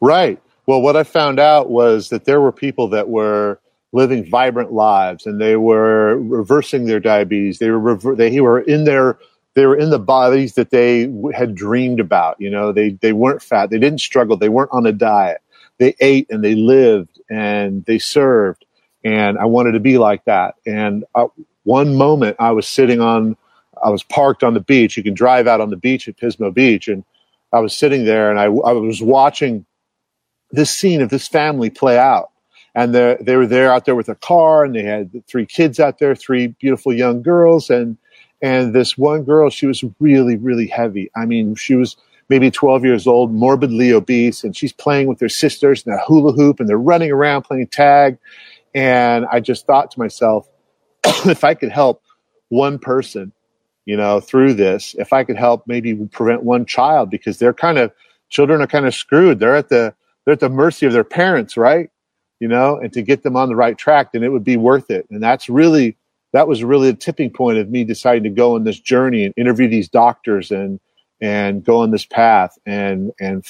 Right. 0.00 0.40
Well, 0.66 0.82
what 0.82 0.96
I 0.96 1.02
found 1.02 1.40
out 1.40 1.70
was 1.70 2.10
that 2.10 2.24
there 2.26 2.40
were 2.40 2.52
people 2.52 2.88
that 2.88 3.08
were 3.08 3.58
living 3.92 4.28
vibrant 4.28 4.72
lives 4.72 5.26
and 5.26 5.40
they 5.40 5.56
were 5.56 6.16
reversing 6.16 6.86
their 6.86 7.00
diabetes. 7.00 7.58
They 7.58 7.70
were, 7.70 7.78
rever- 7.78 8.16
they 8.16 8.40
were 8.40 8.60
in 8.60 8.84
their 8.84 9.18
they 9.54 9.66
were 9.66 9.76
in 9.76 9.90
the 9.90 9.98
bodies 9.98 10.54
that 10.54 10.70
they 10.70 11.12
had 11.34 11.54
dreamed 11.54 12.00
about. 12.00 12.40
You 12.40 12.50
know, 12.50 12.72
they 12.72 12.90
they 12.90 13.12
weren't 13.12 13.42
fat, 13.42 13.70
they 13.70 13.78
didn't 13.78 14.00
struggle, 14.00 14.36
they 14.36 14.48
weren't 14.48 14.72
on 14.72 14.86
a 14.86 14.92
diet. 14.92 15.40
They 15.78 15.94
ate 16.00 16.26
and 16.30 16.42
they 16.42 16.54
lived 16.54 17.20
and 17.30 17.84
they 17.84 17.98
served. 17.98 18.64
And 19.04 19.36
I 19.38 19.46
wanted 19.46 19.72
to 19.72 19.80
be 19.80 19.98
like 19.98 20.24
that. 20.26 20.54
And 20.64 21.04
uh, 21.14 21.26
one 21.64 21.96
moment, 21.96 22.36
I 22.38 22.52
was 22.52 22.68
sitting 22.68 23.00
on, 23.00 23.36
I 23.82 23.90
was 23.90 24.02
parked 24.04 24.44
on 24.44 24.54
the 24.54 24.60
beach. 24.60 24.96
You 24.96 25.02
can 25.02 25.14
drive 25.14 25.46
out 25.46 25.60
on 25.60 25.70
the 25.70 25.76
beach 25.76 26.06
at 26.06 26.16
Pismo 26.16 26.54
Beach, 26.54 26.86
and 26.88 27.04
I 27.52 27.60
was 27.60 27.74
sitting 27.74 28.04
there 28.04 28.30
and 28.30 28.38
I, 28.38 28.44
I 28.44 28.72
was 28.72 29.02
watching 29.02 29.66
this 30.50 30.70
scene 30.70 31.02
of 31.02 31.10
this 31.10 31.28
family 31.28 31.70
play 31.70 31.98
out. 31.98 32.30
And 32.74 32.94
they 32.94 33.36
were 33.36 33.46
there 33.46 33.70
out 33.70 33.84
there 33.84 33.94
with 33.94 34.08
a 34.08 34.14
car, 34.14 34.64
and 34.64 34.74
they 34.74 34.82
had 34.82 35.26
three 35.26 35.44
kids 35.44 35.78
out 35.78 35.98
there, 35.98 36.14
three 36.14 36.48
beautiful 36.48 36.92
young 36.92 37.22
girls, 37.22 37.68
and 37.68 37.98
and 38.42 38.74
this 38.74 38.98
one 38.98 39.22
girl, 39.22 39.50
she 39.50 39.66
was 39.66 39.84
really, 40.00 40.36
really 40.36 40.66
heavy. 40.66 41.10
I 41.14 41.26
mean, 41.26 41.54
she 41.54 41.76
was 41.76 41.96
maybe 42.28 42.50
12 42.50 42.84
years 42.84 43.06
old, 43.06 43.32
morbidly 43.32 43.92
obese, 43.92 44.42
and 44.42 44.56
she's 44.56 44.72
playing 44.72 45.06
with 45.06 45.20
her 45.20 45.28
sisters 45.28 45.86
in 45.86 45.92
a 45.92 45.98
hula 45.98 46.32
hoop 46.32 46.58
and 46.58 46.68
they're 46.68 46.76
running 46.76 47.12
around 47.12 47.42
playing 47.42 47.68
tag. 47.68 48.18
And 48.74 49.26
I 49.30 49.38
just 49.38 49.64
thought 49.66 49.92
to 49.92 49.98
myself, 50.00 50.48
if 51.04 51.44
I 51.44 51.54
could 51.54 51.70
help 51.70 52.02
one 52.48 52.80
person, 52.80 53.32
you 53.84 53.96
know, 53.96 54.18
through 54.18 54.54
this, 54.54 54.96
if 54.98 55.12
I 55.12 55.22
could 55.24 55.36
help 55.36 55.64
maybe 55.66 55.94
prevent 55.94 56.42
one 56.42 56.66
child 56.66 57.10
because 57.10 57.38
they're 57.38 57.54
kind 57.54 57.78
of 57.78 57.92
children 58.28 58.60
are 58.60 58.66
kind 58.66 58.86
of 58.86 58.94
screwed. 58.94 59.38
They're 59.38 59.56
at 59.56 59.68
the 59.68 59.94
they're 60.24 60.32
at 60.32 60.40
the 60.40 60.48
mercy 60.48 60.86
of 60.86 60.92
their 60.92 61.04
parents, 61.04 61.56
right? 61.56 61.90
You 62.42 62.48
know, 62.48 62.76
and 62.76 62.92
to 62.94 63.02
get 63.02 63.22
them 63.22 63.36
on 63.36 63.48
the 63.48 63.54
right 63.54 63.78
track, 63.78 64.10
then 64.10 64.24
it 64.24 64.32
would 64.32 64.42
be 64.42 64.56
worth 64.56 64.90
it. 64.90 65.06
And 65.10 65.22
that's 65.22 65.48
really 65.48 65.96
that 66.32 66.48
was 66.48 66.64
really 66.64 66.88
a 66.88 66.92
tipping 66.92 67.30
point 67.30 67.58
of 67.58 67.70
me 67.70 67.84
deciding 67.84 68.24
to 68.24 68.30
go 68.30 68.56
on 68.56 68.64
this 68.64 68.80
journey 68.80 69.24
and 69.24 69.32
interview 69.36 69.68
these 69.68 69.88
doctors 69.88 70.50
and 70.50 70.80
and 71.20 71.64
go 71.64 71.82
on 71.82 71.92
this 71.92 72.04
path 72.04 72.58
and 72.66 73.12
and 73.20 73.46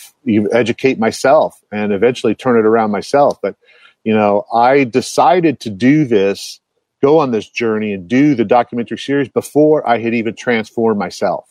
educate 0.52 0.98
myself 0.98 1.58
and 1.72 1.90
eventually 1.90 2.34
turn 2.34 2.58
it 2.58 2.66
around 2.66 2.90
myself. 2.90 3.38
But 3.40 3.56
you 4.04 4.14
know 4.14 4.44
i 4.52 4.84
decided 4.84 5.60
to 5.60 5.70
do 5.70 6.04
this 6.04 6.60
go 7.00 7.18
on 7.18 7.30
this 7.30 7.48
journey 7.48 7.92
and 7.92 8.08
do 8.08 8.34
the 8.34 8.44
documentary 8.44 8.98
series 8.98 9.28
before 9.28 9.88
i 9.88 9.98
had 9.98 10.12
even 10.14 10.34
transformed 10.34 10.98
myself. 10.98 11.48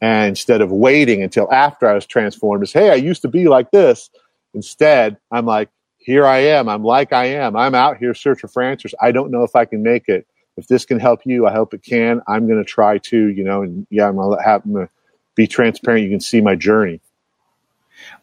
And 0.00 0.28
instead 0.28 0.60
of 0.60 0.70
waiting 0.70 1.22
until 1.22 1.52
after 1.52 1.88
i 1.88 1.94
was 1.94 2.06
transformed 2.06 2.62
is 2.62 2.72
hey 2.72 2.90
i 2.90 2.94
used 2.94 3.22
to 3.22 3.28
be 3.28 3.48
like 3.48 3.70
this. 3.72 4.10
Instead 4.54 5.16
i'm 5.32 5.46
like 5.46 5.70
here 6.08 6.26
i 6.26 6.38
am 6.38 6.68
i'm 6.68 6.82
like 6.82 7.12
i 7.12 7.26
am 7.26 7.54
i'm 7.54 7.74
out 7.74 7.98
here 7.98 8.14
searching 8.14 8.48
for 8.48 8.62
answers 8.62 8.94
i 9.00 9.12
don't 9.12 9.30
know 9.30 9.42
if 9.42 9.54
i 9.54 9.64
can 9.64 9.82
make 9.82 10.08
it 10.08 10.26
if 10.58 10.66
this 10.66 10.84
can 10.84 10.98
help 10.98 11.20
you, 11.24 11.46
I 11.46 11.52
hope 11.52 11.72
it 11.72 11.84
can. 11.84 12.20
I'm 12.26 12.48
going 12.48 12.58
to 12.58 12.64
try 12.64 12.98
to, 12.98 13.28
you 13.28 13.44
know, 13.44 13.62
and 13.62 13.86
yeah, 13.90 14.08
I'm 14.08 14.16
going 14.16 14.36
to 14.36 14.42
have, 14.42 14.64
I'm 14.64 14.72
going 14.72 14.88
to 14.88 14.92
be 15.36 15.46
transparent. 15.46 16.02
You 16.02 16.10
can 16.10 16.20
see 16.20 16.40
my 16.40 16.56
journey. 16.56 17.00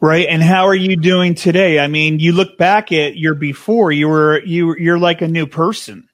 Right. 0.01 0.27
And 0.27 0.44
how 0.44 0.65
are 0.65 0.75
you 0.75 0.98
doing 0.98 1.36
today? 1.36 1.80
I 1.80 1.88
mean, 1.88 2.20
you 2.20 2.34
look 2.34 2.58
back 2.58 2.92
at 2.92 3.15
your 3.15 3.36
before, 3.36 3.92
you 3.92 4.10
were 4.10 4.42
you 4.44 4.75
you're 4.77 5.00
like 5.00 5.22
a 5.22 5.27
new 5.27 5.48
person. 5.48 6.10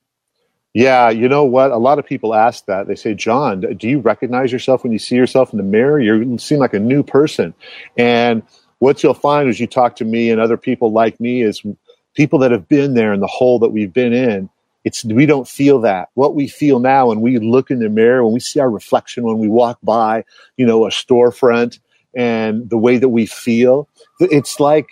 Yeah, 0.74 1.10
you 1.10 1.28
know 1.28 1.44
what? 1.44 1.72
A 1.72 1.78
lot 1.78 2.00
of 2.00 2.06
people 2.06 2.34
ask 2.34 2.66
that. 2.66 2.88
They 2.88 2.96
say, 2.96 3.14
"John, 3.14 3.60
do 3.60 3.88
you 3.88 4.00
recognize 4.00 4.52
yourself 4.52 4.84
when 4.84 4.94
you 4.94 5.00
see 5.00 5.16
yourself 5.16 5.52
in 5.52 5.58
the 5.58 5.64
mirror? 5.64 6.00
You 6.00 6.38
seem 6.38 6.60
like 6.60 6.74
a 6.74 6.80
new 6.80 7.04
person." 7.04 7.54
And 7.98 8.44
what 8.82 9.04
you'll 9.04 9.14
find 9.14 9.48
as 9.48 9.60
you 9.60 9.68
talk 9.68 9.96
to 9.98 10.06
me 10.06 10.32
and 10.32 10.42
other 10.42 10.58
people 10.58 10.92
like 10.92 11.20
me 11.20 11.44
is 11.44 11.62
people 12.16 12.40
that 12.40 12.50
have 12.50 12.68
been 12.68 12.96
there 12.96 13.14
in 13.14 13.20
the 13.20 13.28
hole 13.28 13.60
that 13.60 13.70
we've 13.70 13.94
been 13.94 14.12
in. 14.12 14.50
It's 14.84 15.06
we 15.06 15.28
don't 15.28 15.48
feel 15.48 15.82
that. 15.82 16.10
What 16.16 16.34
we 16.34 16.48
feel 16.48 16.80
now 16.80 17.10
when 17.10 17.22
we 17.22 17.38
look 17.38 17.70
in 17.70 17.78
the 17.78 17.90
mirror, 17.90 18.24
when 18.24 18.34
we 18.34 18.40
see 18.40 18.60
our 18.60 18.72
reflection, 18.72 19.24
when 19.24 19.38
we 19.38 19.48
walk 19.48 19.78
by, 19.84 20.26
you 20.58 20.66
know, 20.66 20.88
a 20.88 20.90
storefront, 20.90 21.78
and 22.16 22.72
the 22.72 22.78
way 22.78 22.98
that 22.98 23.10
we 23.10 23.28
feel. 23.28 23.88
It's 24.20 24.60
like 24.60 24.88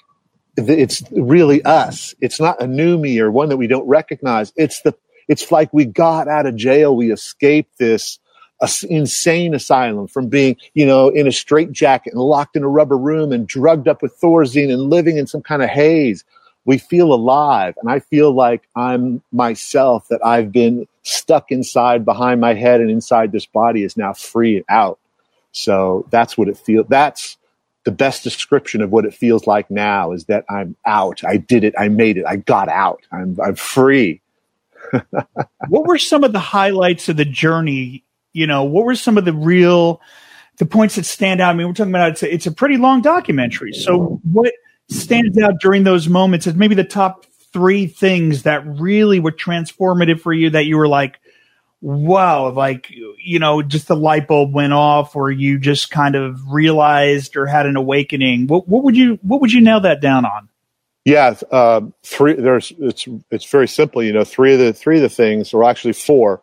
it's 0.56 1.02
really 1.12 1.64
us. 1.64 2.14
It's 2.22 2.40
not 2.40 2.62
a 2.62 2.68
new 2.68 2.96
me 2.96 3.20
or 3.20 3.32
one 3.32 3.50
that 3.50 3.58
we 3.58 3.66
don't 3.66 3.88
recognize. 3.88 4.54
It's 4.56 4.84
the 4.84 4.94
it's 5.28 5.52
like 5.52 5.74
we 5.74 5.86
got 5.86 6.28
out 6.28 6.46
of 6.46 6.56
jail. 6.56 6.96
We 6.96 7.12
escaped 7.12 7.80
this 7.80 8.20
uh, 8.62 8.68
insane 8.90 9.54
asylum 9.54 10.08
from 10.08 10.28
being, 10.28 10.58
you 10.74 10.86
know, 10.86 11.10
in 11.10 11.28
a 11.28 11.32
straitjacket 11.32 12.14
and 12.14 12.22
locked 12.22 12.56
in 12.56 12.64
a 12.64 12.68
rubber 12.68 12.98
room 12.98 13.32
and 13.32 13.48
drugged 13.48 13.88
up 13.88 14.02
with 14.02 14.20
Thorazine 14.20 14.72
and 14.72 14.90
living 14.90 15.18
in 15.18 15.28
some 15.28 15.42
kind 15.42 15.64
of 15.64 15.70
haze. 15.70 16.24
We 16.66 16.78
feel 16.78 17.14
alive. 17.14 17.76
And 17.82 17.90
I 17.90 18.00
feel 18.00 18.32
like 18.32 18.68
I'm 18.76 19.22
myself 19.32 20.08
that 20.10 20.24
I've 20.26 20.52
been 20.52 20.88
stuck 21.04 21.52
inside 21.52 22.06
behind 22.06 22.42
my 22.42 22.54
head 22.54 22.82
and 22.82 22.92
inside 22.92 23.32
this 23.32 23.46
body 23.46 23.84
is 23.84 23.98
now 23.98 24.14
free 24.14 24.58
and 24.58 24.66
out. 24.70 25.00
So 25.52 26.06
that's 26.12 26.38
what 26.38 26.48
it 26.48 26.58
feels. 26.58 26.86
That's 26.90 27.38
the 27.86 27.92
best 27.92 28.24
description 28.24 28.82
of 28.82 28.92
what 28.92 29.06
it 29.06 29.14
feels 29.14 29.48
like 29.48 29.72
now 29.72 30.12
is 30.12 30.26
that 30.26 30.46
I'm 30.50 30.76
out. 30.86 31.24
I 31.24 31.38
did 31.38 31.64
it. 31.64 31.74
I 31.78 31.88
made 31.88 32.18
it. 32.18 32.26
I 32.28 32.36
got 32.36 32.70
out. 32.70 33.02
I'm, 33.12 33.38
I'm 33.44 33.56
free. 33.56 34.22
what 35.70 35.88
were 35.88 35.98
some 35.98 36.24
of 36.24 36.34
the 36.34 36.40
highlights 36.40 37.10
of 37.10 37.18
the 37.18 37.26
journey? 37.26 38.04
You 38.40 38.48
know, 38.48 38.64
what 38.64 38.86
were 38.86 38.96
some 38.96 39.18
of 39.18 39.26
the 39.26 39.34
real, 39.34 40.02
the 40.60 40.66
points 40.66 40.96
that 40.96 41.06
stand 41.06 41.42
out? 41.42 41.50
I 41.50 41.54
mean, 41.54 41.68
we're 41.68 41.74
talking 41.74 41.92
about 41.92 42.12
it's 42.12 42.24
a, 42.24 42.34
it's 42.34 42.48
a 42.48 42.52
pretty 42.52 42.78
long 42.78 43.02
documentary. 43.02 43.74
So 43.74 44.22
what 44.32 44.54
stands 44.90 45.38
out 45.38 45.60
during 45.60 45.84
those 45.84 46.08
moments 46.08 46.48
is 46.48 46.56
maybe 46.56 46.74
the 46.74 46.86
top 46.86 47.26
three 47.52 47.88
things 47.88 48.44
that 48.44 48.66
really 48.66 49.20
were 49.20 49.34
transformative 49.34 50.22
for 50.22 50.32
you 50.32 50.52
that 50.52 50.66
you 50.66 50.78
were 50.78 50.88
like, 50.88 51.20
wow, 51.82 52.50
like, 52.52 52.90
you 53.24 53.40
know, 53.40 53.62
just 53.62 53.88
the 53.88 53.96
light 53.96 54.28
bulb 54.28 54.54
went 54.54 54.74
off 54.74 55.16
or 55.16 55.32
you 55.32 55.60
just 55.60 55.92
kind 55.92 56.16
of 56.16 56.40
realized 56.50 57.36
or 57.36 57.46
had 57.46 57.66
an 57.66 57.76
awakening? 57.76 58.48
What, 58.48 58.68
what 58.70 58.84
would 58.86 58.96
you, 58.96 59.20
what 59.22 59.42
would 59.42 59.52
you 59.52 59.62
nail 59.62 59.82
that 59.82 60.02
down 60.02 60.26
on? 60.26 60.50
Yeah, 61.06 61.34
uh, 61.50 61.82
three. 62.04 62.34
There's 62.34 62.74
it's 62.78 63.08
it's 63.32 63.46
very 63.46 63.68
simple. 63.68 64.04
You 64.04 64.14
know, 64.14 64.26
three 64.26 64.54
of 64.54 64.60
the 64.60 64.74
three 64.74 64.98
of 64.98 65.02
the 65.02 65.10
things, 65.10 65.54
or 65.54 65.64
actually 65.64 65.94
four. 65.94 66.42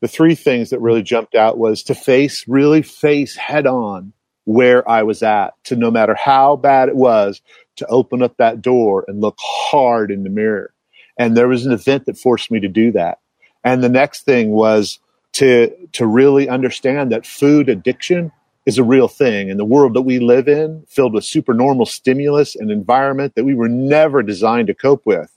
The 0.00 0.08
three 0.08 0.34
things 0.34 0.70
that 0.70 0.80
really 0.80 1.02
jumped 1.02 1.34
out 1.34 1.58
was 1.58 1.82
to 1.84 1.94
face, 1.94 2.44
really 2.46 2.82
face 2.82 3.34
head 3.36 3.66
on 3.66 4.12
where 4.44 4.88
I 4.88 5.02
was 5.02 5.22
at. 5.22 5.54
To 5.64 5.76
no 5.76 5.90
matter 5.90 6.14
how 6.14 6.56
bad 6.56 6.88
it 6.88 6.96
was, 6.96 7.40
to 7.76 7.86
open 7.86 8.22
up 8.22 8.36
that 8.36 8.62
door 8.62 9.04
and 9.08 9.20
look 9.20 9.36
hard 9.38 10.10
in 10.10 10.22
the 10.22 10.30
mirror. 10.30 10.72
And 11.18 11.36
there 11.36 11.48
was 11.48 11.66
an 11.66 11.72
event 11.72 12.06
that 12.06 12.18
forced 12.18 12.50
me 12.50 12.60
to 12.60 12.68
do 12.68 12.92
that. 12.92 13.18
And 13.64 13.82
the 13.82 13.88
next 13.88 14.22
thing 14.24 14.50
was 14.50 14.98
to 15.34 15.70
to 15.92 16.06
really 16.06 16.48
understand 16.48 17.12
that 17.12 17.26
food 17.26 17.68
addiction 17.68 18.32
is 18.64 18.78
a 18.78 18.84
real 18.84 19.08
thing 19.08 19.48
in 19.48 19.56
the 19.56 19.64
world 19.64 19.94
that 19.94 20.02
we 20.02 20.18
live 20.18 20.48
in, 20.48 20.84
filled 20.88 21.14
with 21.14 21.24
supernormal 21.24 21.86
stimulus 21.86 22.56
and 22.56 22.70
environment 22.70 23.34
that 23.34 23.44
we 23.44 23.54
were 23.54 23.68
never 23.68 24.22
designed 24.22 24.66
to 24.66 24.74
cope 24.74 25.06
with, 25.06 25.30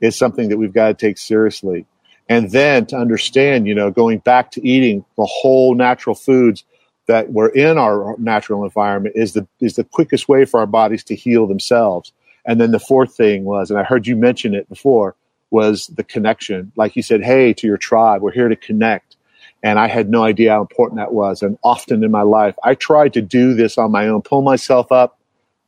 is 0.00 0.16
something 0.16 0.48
that 0.48 0.56
we've 0.56 0.72
got 0.72 0.88
to 0.88 0.94
take 0.94 1.18
seriously. 1.18 1.86
And 2.28 2.50
then 2.52 2.86
to 2.86 2.96
understand, 2.96 3.66
you 3.66 3.74
know, 3.74 3.90
going 3.90 4.18
back 4.18 4.50
to 4.52 4.66
eating 4.66 5.04
the 5.16 5.26
whole 5.26 5.74
natural 5.74 6.14
foods 6.14 6.64
that 7.06 7.32
were 7.32 7.50
in 7.50 7.76
our 7.76 8.16
natural 8.18 8.64
environment 8.64 9.14
is 9.16 9.34
the 9.34 9.46
is 9.60 9.76
the 9.76 9.84
quickest 9.84 10.28
way 10.28 10.44
for 10.44 10.60
our 10.60 10.66
bodies 10.66 11.04
to 11.04 11.14
heal 11.14 11.46
themselves. 11.46 12.12
And 12.46 12.60
then 12.60 12.70
the 12.70 12.80
fourth 12.80 13.14
thing 13.14 13.44
was, 13.44 13.70
and 13.70 13.78
I 13.78 13.84
heard 13.84 14.06
you 14.06 14.16
mention 14.16 14.54
it 14.54 14.68
before, 14.68 15.14
was 15.50 15.86
the 15.88 16.04
connection. 16.04 16.72
Like 16.76 16.96
you 16.96 17.02
said, 17.02 17.22
hey, 17.22 17.52
to 17.54 17.66
your 17.66 17.76
tribe, 17.76 18.22
we're 18.22 18.32
here 18.32 18.48
to 18.48 18.56
connect. 18.56 19.16
And 19.62 19.78
I 19.78 19.86
had 19.86 20.10
no 20.10 20.24
idea 20.24 20.52
how 20.52 20.60
important 20.60 20.98
that 20.98 21.14
was. 21.14 21.42
And 21.42 21.58
often 21.62 22.04
in 22.04 22.10
my 22.10 22.22
life, 22.22 22.54
I 22.64 22.74
tried 22.74 23.14
to 23.14 23.22
do 23.22 23.54
this 23.54 23.78
on 23.78 23.90
my 23.90 24.08
own, 24.08 24.20
pull 24.20 24.42
myself 24.42 24.92
up 24.92 25.18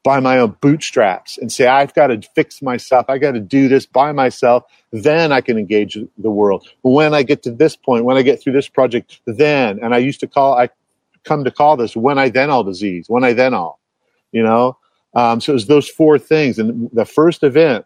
by 0.06 0.20
my 0.20 0.38
own 0.38 0.56
bootstraps 0.60 1.36
and 1.36 1.50
say, 1.50 1.66
I've 1.66 1.92
got 1.92 2.06
to 2.06 2.22
fix 2.36 2.62
myself. 2.62 3.06
I 3.08 3.18
got 3.18 3.32
to 3.32 3.40
do 3.40 3.66
this 3.66 3.86
by 3.86 4.12
myself. 4.12 4.62
Then 4.92 5.32
I 5.32 5.40
can 5.40 5.58
engage 5.58 5.98
the 6.16 6.30
world. 6.30 6.68
When 6.82 7.12
I 7.12 7.25
get 7.25 7.42
to 7.42 7.50
this 7.50 7.75
point, 7.75 8.04
when 8.04 8.16
I 8.16 8.22
get 8.22 8.40
through 8.40 8.52
this 8.52 8.68
project, 8.68 9.20
then, 9.26 9.80
and 9.82 9.92
I 9.92 9.98
used 9.98 10.20
to 10.20 10.28
call, 10.28 10.56
I 10.56 10.68
come 11.25 11.42
to 11.42 11.50
call 11.50 11.76
this 11.76 11.96
when 11.96 12.18
I 12.18 12.28
then 12.28 12.50
all 12.50 12.62
disease, 12.62 13.06
when 13.08 13.25
I 13.25 13.32
then 13.32 13.52
all, 13.52 13.80
you 14.30 14.44
know? 14.44 14.78
Um, 15.16 15.40
so 15.40 15.50
it 15.50 15.54
was 15.54 15.66
those 15.66 15.88
four 15.88 16.20
things. 16.20 16.60
And 16.60 16.88
the 16.92 17.04
first 17.04 17.42
event 17.42 17.84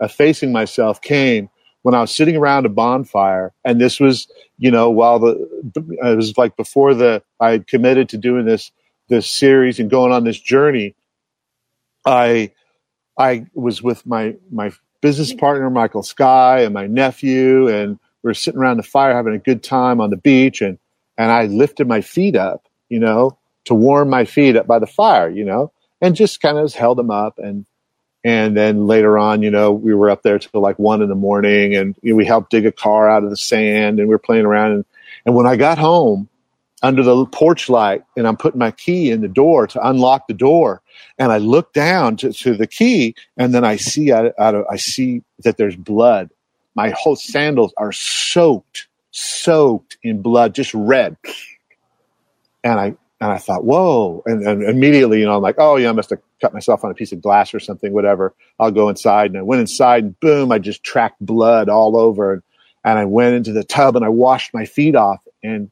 of 0.00 0.10
facing 0.10 0.50
myself 0.50 1.00
came 1.00 1.48
when 1.82 1.94
I 1.94 2.00
was 2.00 2.12
sitting 2.12 2.34
around 2.36 2.66
a 2.66 2.70
bonfire, 2.70 3.52
and 3.64 3.80
this 3.80 4.00
was, 4.00 4.26
you 4.58 4.72
know, 4.72 4.90
while 4.90 5.20
the 5.20 5.48
it 5.76 6.16
was 6.16 6.36
like 6.36 6.56
before 6.56 6.94
the 6.94 7.22
I 7.38 7.52
had 7.52 7.68
committed 7.68 8.08
to 8.08 8.18
doing 8.18 8.46
this 8.46 8.72
this 9.08 9.30
series 9.30 9.78
and 9.78 9.88
going 9.88 10.12
on 10.12 10.24
this 10.24 10.40
journey. 10.40 10.96
I 12.04 12.52
I 13.18 13.46
was 13.54 13.82
with 13.82 14.06
my 14.06 14.36
my 14.50 14.72
business 15.00 15.32
partner 15.32 15.68
Michael 15.70 16.02
Sky 16.02 16.60
and 16.60 16.74
my 16.74 16.86
nephew, 16.86 17.68
and 17.68 17.98
we 18.22 18.28
were 18.28 18.34
sitting 18.34 18.60
around 18.60 18.78
the 18.78 18.82
fire 18.82 19.14
having 19.14 19.34
a 19.34 19.38
good 19.38 19.62
time 19.62 20.00
on 20.00 20.10
the 20.10 20.16
beach, 20.16 20.60
and 20.60 20.78
and 21.18 21.30
I 21.30 21.46
lifted 21.46 21.86
my 21.86 22.00
feet 22.00 22.36
up, 22.36 22.68
you 22.88 22.98
know, 22.98 23.38
to 23.64 23.74
warm 23.74 24.10
my 24.10 24.24
feet 24.24 24.56
up 24.56 24.66
by 24.66 24.78
the 24.78 24.86
fire, 24.86 25.28
you 25.30 25.44
know, 25.44 25.72
and 26.00 26.16
just 26.16 26.40
kind 26.40 26.58
of 26.58 26.72
held 26.74 26.98
them 26.98 27.10
up 27.10 27.38
and 27.38 27.66
and 28.24 28.56
then 28.56 28.86
later 28.86 29.18
on, 29.18 29.42
you 29.42 29.50
know, 29.50 29.72
we 29.72 29.94
were 29.94 30.08
up 30.08 30.22
there 30.22 30.38
till 30.38 30.60
like 30.60 30.78
one 30.78 31.02
in 31.02 31.08
the 31.08 31.14
morning 31.14 31.74
and 31.74 31.96
you 32.02 32.12
know, 32.12 32.16
we 32.16 32.24
helped 32.24 32.50
dig 32.50 32.66
a 32.66 32.72
car 32.72 33.10
out 33.10 33.24
of 33.24 33.30
the 33.30 33.36
sand 33.36 33.98
and 33.98 34.08
we 34.08 34.14
were 34.14 34.18
playing 34.18 34.46
around. 34.46 34.72
And, 34.72 34.84
and 35.26 35.34
when 35.34 35.46
I 35.46 35.56
got 35.56 35.78
home 35.78 36.28
under 36.82 37.02
the 37.02 37.24
porch 37.26 37.68
light 37.68 38.02
and 38.16 38.26
I'm 38.26 38.36
putting 38.36 38.58
my 38.58 38.72
key 38.72 39.10
in 39.10 39.20
the 39.20 39.28
door 39.28 39.66
to 39.68 39.88
unlock 39.88 40.26
the 40.26 40.34
door 40.34 40.82
and 41.18 41.30
I 41.30 41.38
look 41.38 41.72
down 41.72 42.16
to, 42.18 42.32
to 42.32 42.54
the 42.54 42.66
key 42.66 43.14
and 43.36 43.54
then 43.54 43.64
I 43.64 43.76
see 43.76 44.12
out, 44.12 44.32
out 44.38 44.54
of, 44.54 44.66
I 44.70 44.76
see 44.76 45.22
that 45.44 45.56
there's 45.56 45.76
blood. 45.76 46.30
My 46.74 46.90
whole 46.90 47.16
sandals 47.16 47.72
are 47.76 47.92
soaked, 47.92 48.88
soaked 49.12 49.98
in 50.02 50.22
blood, 50.22 50.54
just 50.54 50.74
red. 50.74 51.16
And 52.64 52.80
I, 52.80 52.86
and 53.20 53.30
I 53.30 53.38
thought, 53.38 53.64
whoa. 53.64 54.22
And, 54.26 54.42
and 54.44 54.64
immediately, 54.64 55.20
you 55.20 55.26
know, 55.26 55.36
I'm 55.36 55.42
like, 55.42 55.56
oh, 55.58 55.76
yeah, 55.76 55.90
I 55.90 55.92
must 55.92 56.10
have 56.10 56.18
cut 56.40 56.52
myself 56.52 56.82
on 56.84 56.90
a 56.90 56.94
piece 56.94 57.12
of 57.12 57.22
glass 57.22 57.54
or 57.54 57.60
something, 57.60 57.92
whatever. 57.92 58.34
I'll 58.58 58.72
go 58.72 58.88
inside. 58.88 59.30
And 59.30 59.38
I 59.38 59.42
went 59.42 59.60
inside 59.60 60.02
and 60.02 60.20
boom, 60.20 60.50
I 60.50 60.58
just 60.58 60.82
tracked 60.82 61.20
blood 61.20 61.68
all 61.68 61.96
over. 61.96 62.32
And, 62.32 62.42
and 62.84 62.98
I 62.98 63.04
went 63.04 63.36
into 63.36 63.52
the 63.52 63.62
tub 63.62 63.94
and 63.94 64.04
I 64.04 64.08
washed 64.08 64.52
my 64.52 64.64
feet 64.64 64.96
off. 64.96 65.22
And, 65.44 65.70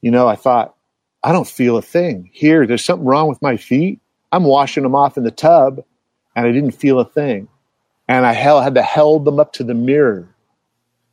you 0.00 0.10
know, 0.10 0.28
I 0.28 0.36
thought, 0.36 0.74
I 1.22 1.32
don't 1.32 1.48
feel 1.48 1.76
a 1.76 1.82
thing 1.82 2.30
here. 2.32 2.66
There's 2.66 2.84
something 2.84 3.06
wrong 3.06 3.28
with 3.28 3.42
my 3.42 3.56
feet. 3.56 4.00
I'm 4.30 4.44
washing 4.44 4.82
them 4.82 4.94
off 4.94 5.16
in 5.16 5.24
the 5.24 5.30
tub 5.30 5.82
and 6.36 6.46
I 6.46 6.52
didn't 6.52 6.72
feel 6.72 7.00
a 7.00 7.04
thing. 7.04 7.48
And 8.06 8.24
I 8.24 8.32
had 8.32 8.74
to 8.76 8.82
held 8.82 9.24
them 9.24 9.40
up 9.40 9.52
to 9.54 9.64
the 9.64 9.74
mirror 9.74 10.34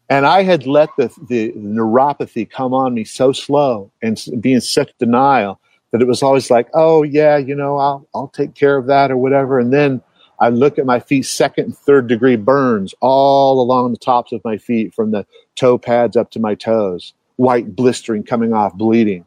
and 0.10 0.26
I 0.26 0.44
had 0.44 0.68
let 0.68 0.90
the, 0.98 1.12
the 1.28 1.52
neuropathy 1.54 2.50
come 2.50 2.74
on 2.74 2.94
me 2.94 3.04
so 3.04 3.32
slow 3.32 3.92
and 4.02 4.24
be 4.40 4.54
in 4.54 4.62
such 4.62 4.92
denial 5.00 5.60
that 5.92 6.02
it 6.02 6.08
was 6.08 6.22
always 6.22 6.52
like, 6.52 6.68
oh, 6.74 7.04
yeah, 7.04 7.38
you 7.38 7.56
know, 7.56 7.78
I'll, 7.78 8.08
I'll 8.14 8.28
take 8.28 8.54
care 8.54 8.78
of 8.78 8.86
that 8.88 9.12
or 9.12 9.18
whatever. 9.18 9.60
And 9.60 9.74
then 9.74 10.02
I 10.40 10.50
look 10.50 10.78
at 10.78 10.86
my 10.86 11.00
feet, 11.00 11.24
second 11.24 11.66
and 11.66 11.78
third 11.78 12.08
degree 12.08 12.36
burns 12.36 12.94
all 13.02 13.62
along 13.62 13.92
the 13.92 13.98
tops 13.98 14.32
of 14.32 14.44
my 14.44 14.58
feet 14.58 14.94
from 14.94 15.12
the 15.12 15.26
toe 15.56 15.78
pads 15.78 16.16
up 16.16 16.32
to 16.32 16.40
my 16.40 16.54
toes, 16.54 17.14
white 17.36 17.76
blistering 17.76 18.24
coming 18.24 18.54
off, 18.54 18.74
bleeding. 18.74 19.26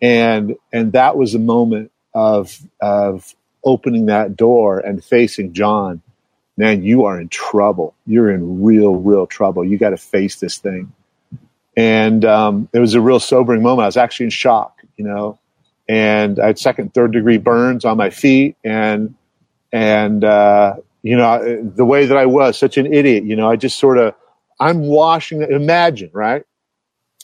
And, 0.00 0.56
and 0.72 0.92
that 0.92 1.16
was 1.16 1.34
a 1.34 1.38
moment 1.38 1.92
of, 2.14 2.58
of 2.80 3.34
opening 3.64 4.06
that 4.06 4.36
door 4.36 4.80
and 4.80 5.02
facing 5.04 5.52
John 5.52 6.02
man, 6.56 6.82
you 6.82 7.04
are 7.04 7.20
in 7.20 7.28
trouble. 7.28 7.94
You're 8.06 8.30
in 8.30 8.62
real, 8.62 8.94
real 8.94 9.26
trouble. 9.26 9.64
You 9.64 9.78
got 9.78 9.90
to 9.90 9.96
face 9.96 10.36
this 10.36 10.58
thing. 10.58 10.92
And 11.76 12.24
um, 12.24 12.68
it 12.72 12.78
was 12.78 12.94
a 12.94 13.00
real 13.00 13.20
sobering 13.20 13.62
moment. 13.62 13.84
I 13.84 13.86
was 13.86 13.96
actually 13.96 14.24
in 14.24 14.30
shock, 14.30 14.82
you 14.96 15.04
know, 15.04 15.38
and 15.88 16.38
I 16.38 16.48
had 16.48 16.58
second, 16.58 16.92
third 16.94 17.12
degree 17.12 17.38
burns 17.38 17.84
on 17.84 17.96
my 17.96 18.10
feet, 18.10 18.56
and 18.62 19.14
and 19.72 20.22
uh, 20.22 20.76
you 21.02 21.16
know 21.16 21.62
the 21.62 21.84
way 21.84 22.04
that 22.06 22.16
I 22.16 22.26
was, 22.26 22.58
such 22.58 22.76
an 22.76 22.92
idiot. 22.92 23.24
You 23.24 23.36
know, 23.36 23.50
I 23.50 23.56
just 23.56 23.78
sort 23.78 23.96
of 23.96 24.14
I'm 24.60 24.80
washing. 24.80 25.42
Imagine, 25.42 26.10
right? 26.12 26.44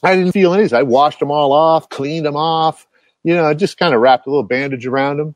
I 0.02 0.14
didn't 0.14 0.33
feel 0.33 0.55
anything. 0.55 0.78
I 0.78 0.83
washed 0.83 1.21
them 1.21 1.31
all 1.31 1.52
off, 1.52 1.88
cleaned 1.88 2.26
them 2.26 2.37
off. 2.37 2.87
You 3.25 3.35
know, 3.35 3.45
I 3.45 3.55
just 3.55 3.78
kind 3.78 3.95
of 3.95 4.00
wrapped 4.00 4.26
a 4.26 4.31
little 4.31 4.45
bandage 4.45 4.87
around 4.87 5.19
them 5.19 5.35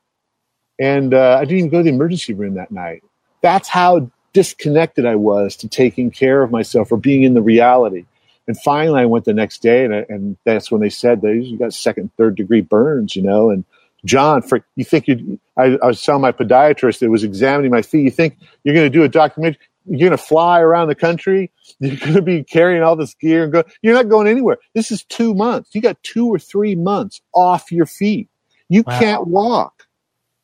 and 0.78 1.14
uh, 1.14 1.38
I 1.40 1.44
didn't 1.44 1.58
even 1.58 1.70
go 1.70 1.78
to 1.78 1.84
the 1.84 1.90
emergency 1.90 2.34
room 2.34 2.54
that 2.54 2.72
night. 2.72 3.02
That's 3.40 3.68
how 3.68 4.10
disconnected 4.32 5.06
I 5.06 5.14
was 5.14 5.56
to 5.56 5.68
taking 5.68 6.10
care 6.10 6.42
of 6.42 6.50
myself 6.50 6.90
or 6.90 6.98
being 6.98 7.22
in 7.22 7.34
the 7.34 7.42
reality. 7.42 8.04
And 8.48 8.58
finally, 8.58 9.00
I 9.00 9.04
went 9.04 9.24
the 9.24 9.34
next 9.34 9.62
day, 9.62 9.84
and, 9.84 9.94
and 9.94 10.36
that's 10.44 10.72
when 10.72 10.80
they 10.80 10.90
said 10.90 11.20
that 11.20 11.34
you 11.36 11.56
got 11.56 11.72
second, 11.72 12.10
third 12.16 12.34
degree 12.34 12.60
burns, 12.60 13.14
you 13.14 13.22
know. 13.22 13.50
And 13.50 13.64
John, 14.04 14.42
for 14.42 14.64
you 14.74 14.84
think 14.84 15.06
you, 15.06 15.38
I, 15.56 15.78
I 15.80 15.86
was 15.86 16.02
telling 16.02 16.22
my 16.22 16.32
podiatrist 16.32 16.98
that 16.98 17.10
was 17.10 17.22
examining 17.22 17.70
my 17.70 17.82
feet. 17.82 18.02
You 18.02 18.10
think 18.10 18.36
you're 18.64 18.74
going 18.74 18.90
to 18.90 18.98
do 18.98 19.04
a 19.04 19.08
documentary? 19.08 19.60
You're 19.86 19.98
going 19.98 20.10
to 20.10 20.18
fly 20.18 20.60
around 20.60 20.88
the 20.88 20.94
country. 20.94 21.50
You're 21.80 21.96
going 21.96 22.14
to 22.14 22.22
be 22.22 22.44
carrying 22.44 22.82
all 22.82 22.96
this 22.96 23.14
gear 23.14 23.44
and 23.44 23.52
go. 23.52 23.64
You're 23.82 23.94
not 23.94 24.08
going 24.08 24.26
anywhere. 24.26 24.58
This 24.74 24.90
is 24.90 25.04
two 25.04 25.34
months. 25.34 25.70
You 25.74 25.80
got 25.80 26.02
two 26.02 26.26
or 26.28 26.38
three 26.38 26.74
months 26.74 27.20
off 27.34 27.72
your 27.72 27.86
feet. 27.86 28.28
You 28.68 28.84
wow. 28.86 28.98
can't 28.98 29.26
walk. 29.26 29.86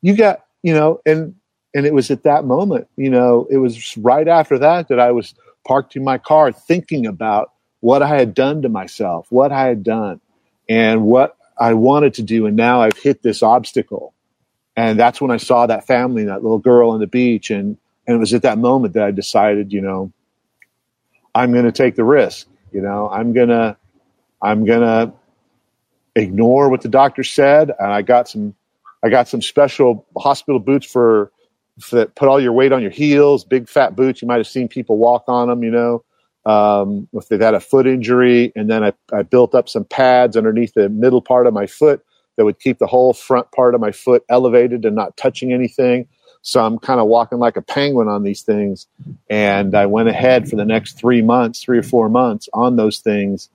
You 0.01 0.15
got, 0.15 0.45
you 0.61 0.73
know, 0.73 1.01
and 1.05 1.35
and 1.73 1.85
it 1.85 1.93
was 1.93 2.09
at 2.11 2.23
that 2.23 2.45
moment, 2.45 2.87
you 2.95 3.09
know, 3.09 3.47
it 3.49 3.57
was 3.57 3.95
right 3.97 4.27
after 4.27 4.57
that 4.59 4.87
that 4.87 4.99
I 4.99 5.11
was 5.11 5.35
parked 5.67 5.95
in 5.95 6.03
my 6.03 6.17
car 6.17 6.51
thinking 6.51 7.05
about 7.05 7.51
what 7.79 8.01
I 8.01 8.17
had 8.17 8.33
done 8.33 8.63
to 8.63 8.69
myself, 8.69 9.27
what 9.29 9.51
I 9.51 9.67
had 9.67 9.83
done, 9.83 10.19
and 10.67 11.03
what 11.03 11.37
I 11.57 11.73
wanted 11.73 12.15
to 12.15 12.23
do. 12.23 12.45
And 12.45 12.55
now 12.55 12.81
I've 12.81 12.97
hit 12.97 13.21
this 13.21 13.43
obstacle. 13.43 14.13
And 14.75 14.99
that's 14.99 15.21
when 15.21 15.31
I 15.31 15.37
saw 15.37 15.67
that 15.67 15.85
family, 15.85 16.25
that 16.25 16.41
little 16.41 16.59
girl 16.59 16.91
on 16.91 16.99
the 16.99 17.07
beach. 17.07 17.51
And, 17.51 17.77
and 18.09 18.15
it 18.15 18.19
was 18.19 18.33
at 18.33 18.41
that 18.41 18.57
moment 18.57 18.95
that 18.95 19.03
I 19.03 19.11
decided, 19.11 19.71
you 19.71 19.81
know, 19.81 20.11
I'm 21.35 21.51
going 21.51 21.65
to 21.65 21.71
take 21.71 21.95
the 21.95 22.03
risk. 22.03 22.47
You 22.71 22.81
know, 22.81 23.07
I'm 23.09 23.33
going 23.33 23.49
to, 23.49 23.77
I'm 24.41 24.65
going 24.65 24.81
to 24.81 25.13
ignore 26.15 26.69
what 26.69 26.81
the 26.81 26.89
doctor 26.89 27.23
said. 27.23 27.71
And 27.77 27.93
I 27.93 28.01
got 28.01 28.27
some, 28.27 28.55
I 29.03 29.09
got 29.09 29.27
some 29.27 29.43
special 29.43 30.07
hospital 30.17 30.59
boots 30.59 30.87
for, 30.87 31.31
for 31.79 31.97
that 31.97 32.15
put 32.15 32.27
all 32.27 32.41
your 32.41 32.51
weight 32.51 32.71
on 32.71 32.81
your 32.81 32.89
heels, 32.89 33.45
big 33.45 33.69
fat 33.69 33.95
boots. 33.95 34.23
You 34.23 34.27
might 34.27 34.37
have 34.37 34.47
seen 34.47 34.67
people 34.67 34.97
walk 34.97 35.25
on 35.27 35.47
them, 35.47 35.63
you 35.63 35.69
know 35.69 36.03
um, 36.45 37.07
if 37.13 37.27
they've 37.27 37.39
had 37.39 37.53
a 37.53 37.59
foot 37.59 37.85
injury. 37.85 38.51
And 38.55 38.69
then 38.69 38.83
I, 38.83 38.93
I 39.13 39.21
built 39.21 39.53
up 39.53 39.69
some 39.69 39.85
pads 39.85 40.35
underneath 40.35 40.73
the 40.73 40.89
middle 40.89 41.21
part 41.21 41.45
of 41.45 41.53
my 41.53 41.67
foot 41.67 42.03
that 42.37 42.45
would 42.45 42.59
keep 42.59 42.79
the 42.79 42.87
whole 42.87 43.13
front 43.13 43.51
part 43.51 43.75
of 43.75 43.81
my 43.81 43.91
foot 43.91 44.23
elevated 44.29 44.85
and 44.85 44.95
not 44.95 45.15
touching 45.17 45.53
anything. 45.53 46.07
So 46.41 46.63
I'm 46.63 46.79
kind 46.79 46.99
of 46.99 47.07
walking 47.07 47.37
like 47.37 47.57
a 47.57 47.61
penguin 47.61 48.07
on 48.07 48.23
these 48.23 48.41
things. 48.41 48.87
And 49.29 49.75
I 49.75 49.85
went 49.85 50.09
ahead 50.09 50.49
for 50.49 50.55
the 50.55 50.65
next 50.65 50.93
three 50.93 51.21
months, 51.21 51.61
three 51.61 51.77
or 51.77 51.83
four 51.83 52.09
months 52.09 52.47
on 52.53 52.75
those 52.75 52.99
things. 52.99 53.49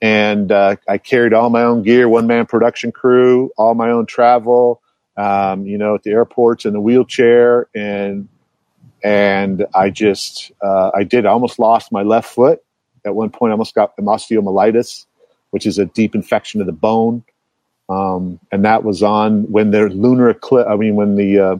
And 0.00 0.50
uh, 0.50 0.76
I 0.88 0.98
carried 0.98 1.32
all 1.32 1.50
my 1.50 1.62
own 1.62 1.82
gear, 1.82 2.08
one 2.08 2.26
man 2.26 2.46
production 2.46 2.90
crew, 2.90 3.52
all 3.56 3.74
my 3.74 3.90
own 3.90 4.06
travel, 4.06 4.82
um, 5.16 5.66
you 5.66 5.78
know, 5.78 5.94
at 5.94 6.02
the 6.02 6.10
airports 6.10 6.64
in 6.64 6.72
the 6.72 6.80
wheelchair. 6.80 7.68
And 7.74 8.28
and 9.02 9.66
I 9.74 9.90
just 9.90 10.52
uh, 10.62 10.90
I 10.94 11.04
did 11.04 11.26
I 11.26 11.30
almost 11.30 11.58
lost 11.58 11.92
my 11.92 12.02
left 12.02 12.32
foot 12.32 12.62
at 13.04 13.14
one 13.14 13.30
point. 13.30 13.50
I 13.50 13.52
almost 13.52 13.74
got 13.74 13.96
osteomyelitis, 13.96 15.06
which 15.50 15.66
is 15.66 15.78
a 15.78 15.86
deep 15.86 16.14
infection 16.14 16.60
of 16.60 16.66
the 16.66 16.72
bone, 16.72 17.24
um, 17.88 18.40
and 18.50 18.64
that 18.64 18.84
was 18.84 19.02
on 19.02 19.50
when 19.50 19.70
the 19.70 19.88
lunar 19.88 20.30
eclipse. 20.30 20.68
I 20.68 20.76
mean, 20.76 20.94
when 20.94 21.16
the 21.16 21.38
uh, 21.38 21.56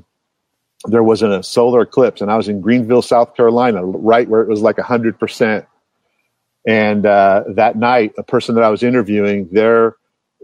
there 0.87 1.03
was 1.03 1.23
a 1.23 1.43
solar 1.43 1.83
eclipse, 1.83 2.21
and 2.21 2.31
I 2.31 2.37
was 2.37 2.49
in 2.49 2.61
Greenville, 2.61 3.03
South 3.03 3.37
Carolina, 3.37 3.85
right 3.85 4.29
where 4.29 4.43
it 4.43 4.49
was 4.49 4.63
like 4.63 4.79
hundred 4.79 5.19
percent. 5.19 5.67
And 6.67 7.07
uh, 7.07 7.45
that 7.55 7.77
night, 7.77 8.13
a 8.19 8.23
person 8.23 8.55
that 8.57 8.65
I 8.65 8.71
was 8.71 8.83
interviewing 8.83 9.49
there. 9.53 9.97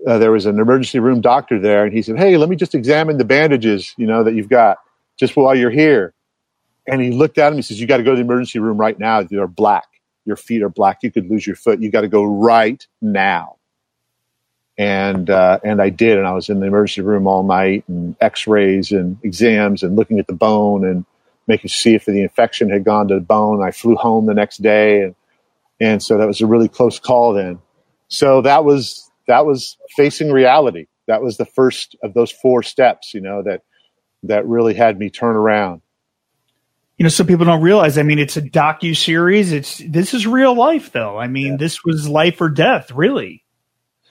Uh, 0.06 0.18
there 0.18 0.30
was 0.30 0.46
an 0.46 0.60
emergency 0.60 1.00
room 1.00 1.20
doctor 1.20 1.58
there, 1.60 1.84
and 1.84 1.92
he 1.92 2.02
said, 2.02 2.18
"Hey, 2.18 2.36
let 2.36 2.48
me 2.48 2.56
just 2.56 2.74
examine 2.74 3.18
the 3.18 3.24
bandages, 3.24 3.94
you 3.98 4.06
know, 4.06 4.24
that 4.24 4.34
you've 4.34 4.48
got, 4.48 4.78
just 5.18 5.36
while 5.36 5.56
you're 5.56 5.70
here." 5.70 6.14
And 6.86 7.00
he 7.02 7.10
looked 7.10 7.38
at 7.38 7.52
him. 7.52 7.56
He 7.58 7.62
says, 7.62 7.80
"You 7.80 7.86
got 7.88 7.98
to 7.98 8.04
go 8.04 8.12
to 8.12 8.16
the 8.16 8.22
emergency 8.22 8.60
room 8.60 8.78
right 8.78 8.98
now. 8.98 9.26
You're 9.30 9.48
black. 9.48 9.86
Your 10.24 10.36
feet 10.36 10.62
are 10.62 10.70
black. 10.70 10.98
You 11.02 11.12
could 11.12 11.28
lose 11.30 11.46
your 11.46 11.56
foot. 11.56 11.82
You 11.82 11.90
got 11.90 12.02
to 12.02 12.08
go 12.08 12.24
right 12.24 12.86
now." 13.02 13.57
And 14.78 15.28
uh, 15.28 15.58
and 15.64 15.82
I 15.82 15.90
did, 15.90 16.18
and 16.18 16.26
I 16.26 16.32
was 16.32 16.48
in 16.48 16.60
the 16.60 16.66
emergency 16.66 17.00
room 17.00 17.26
all 17.26 17.42
night, 17.42 17.84
and 17.88 18.14
X-rays 18.20 18.92
and 18.92 19.18
exams, 19.24 19.82
and 19.82 19.96
looking 19.96 20.20
at 20.20 20.28
the 20.28 20.34
bone 20.34 20.84
and 20.86 21.04
making 21.48 21.68
see 21.68 21.94
if 21.94 22.04
the 22.04 22.22
infection 22.22 22.70
had 22.70 22.84
gone 22.84 23.08
to 23.08 23.16
the 23.16 23.20
bone. 23.20 23.60
I 23.60 23.72
flew 23.72 23.96
home 23.96 24.26
the 24.26 24.34
next 24.34 24.62
day, 24.62 25.02
and 25.02 25.14
and 25.80 26.02
so 26.02 26.16
that 26.18 26.28
was 26.28 26.40
a 26.40 26.46
really 26.46 26.68
close 26.68 27.00
call. 27.00 27.32
Then, 27.32 27.58
so 28.06 28.40
that 28.42 28.64
was 28.64 29.10
that 29.26 29.44
was 29.44 29.76
facing 29.96 30.30
reality. 30.30 30.86
That 31.08 31.22
was 31.22 31.38
the 31.38 31.46
first 31.46 31.96
of 32.04 32.14
those 32.14 32.30
four 32.30 32.62
steps, 32.62 33.14
you 33.14 33.20
know, 33.20 33.42
that 33.42 33.62
that 34.22 34.46
really 34.46 34.74
had 34.74 34.96
me 34.96 35.10
turn 35.10 35.34
around 35.34 35.82
you 36.98 37.04
know, 37.04 37.10
some 37.10 37.28
people 37.28 37.46
don't 37.46 37.62
realize. 37.62 37.96
I 37.96 38.02
mean, 38.02 38.18
it's 38.18 38.36
a 38.36 38.42
docu 38.42 38.96
series. 38.96 39.52
It's 39.52 39.78
this 39.78 40.12
is 40.12 40.26
real 40.26 40.54
life, 40.54 40.90
though. 40.90 41.16
I 41.16 41.28
mean, 41.28 41.52
yeah. 41.52 41.56
this 41.56 41.84
was 41.84 42.08
life 42.08 42.40
or 42.40 42.48
death, 42.48 42.90
really. 42.90 43.44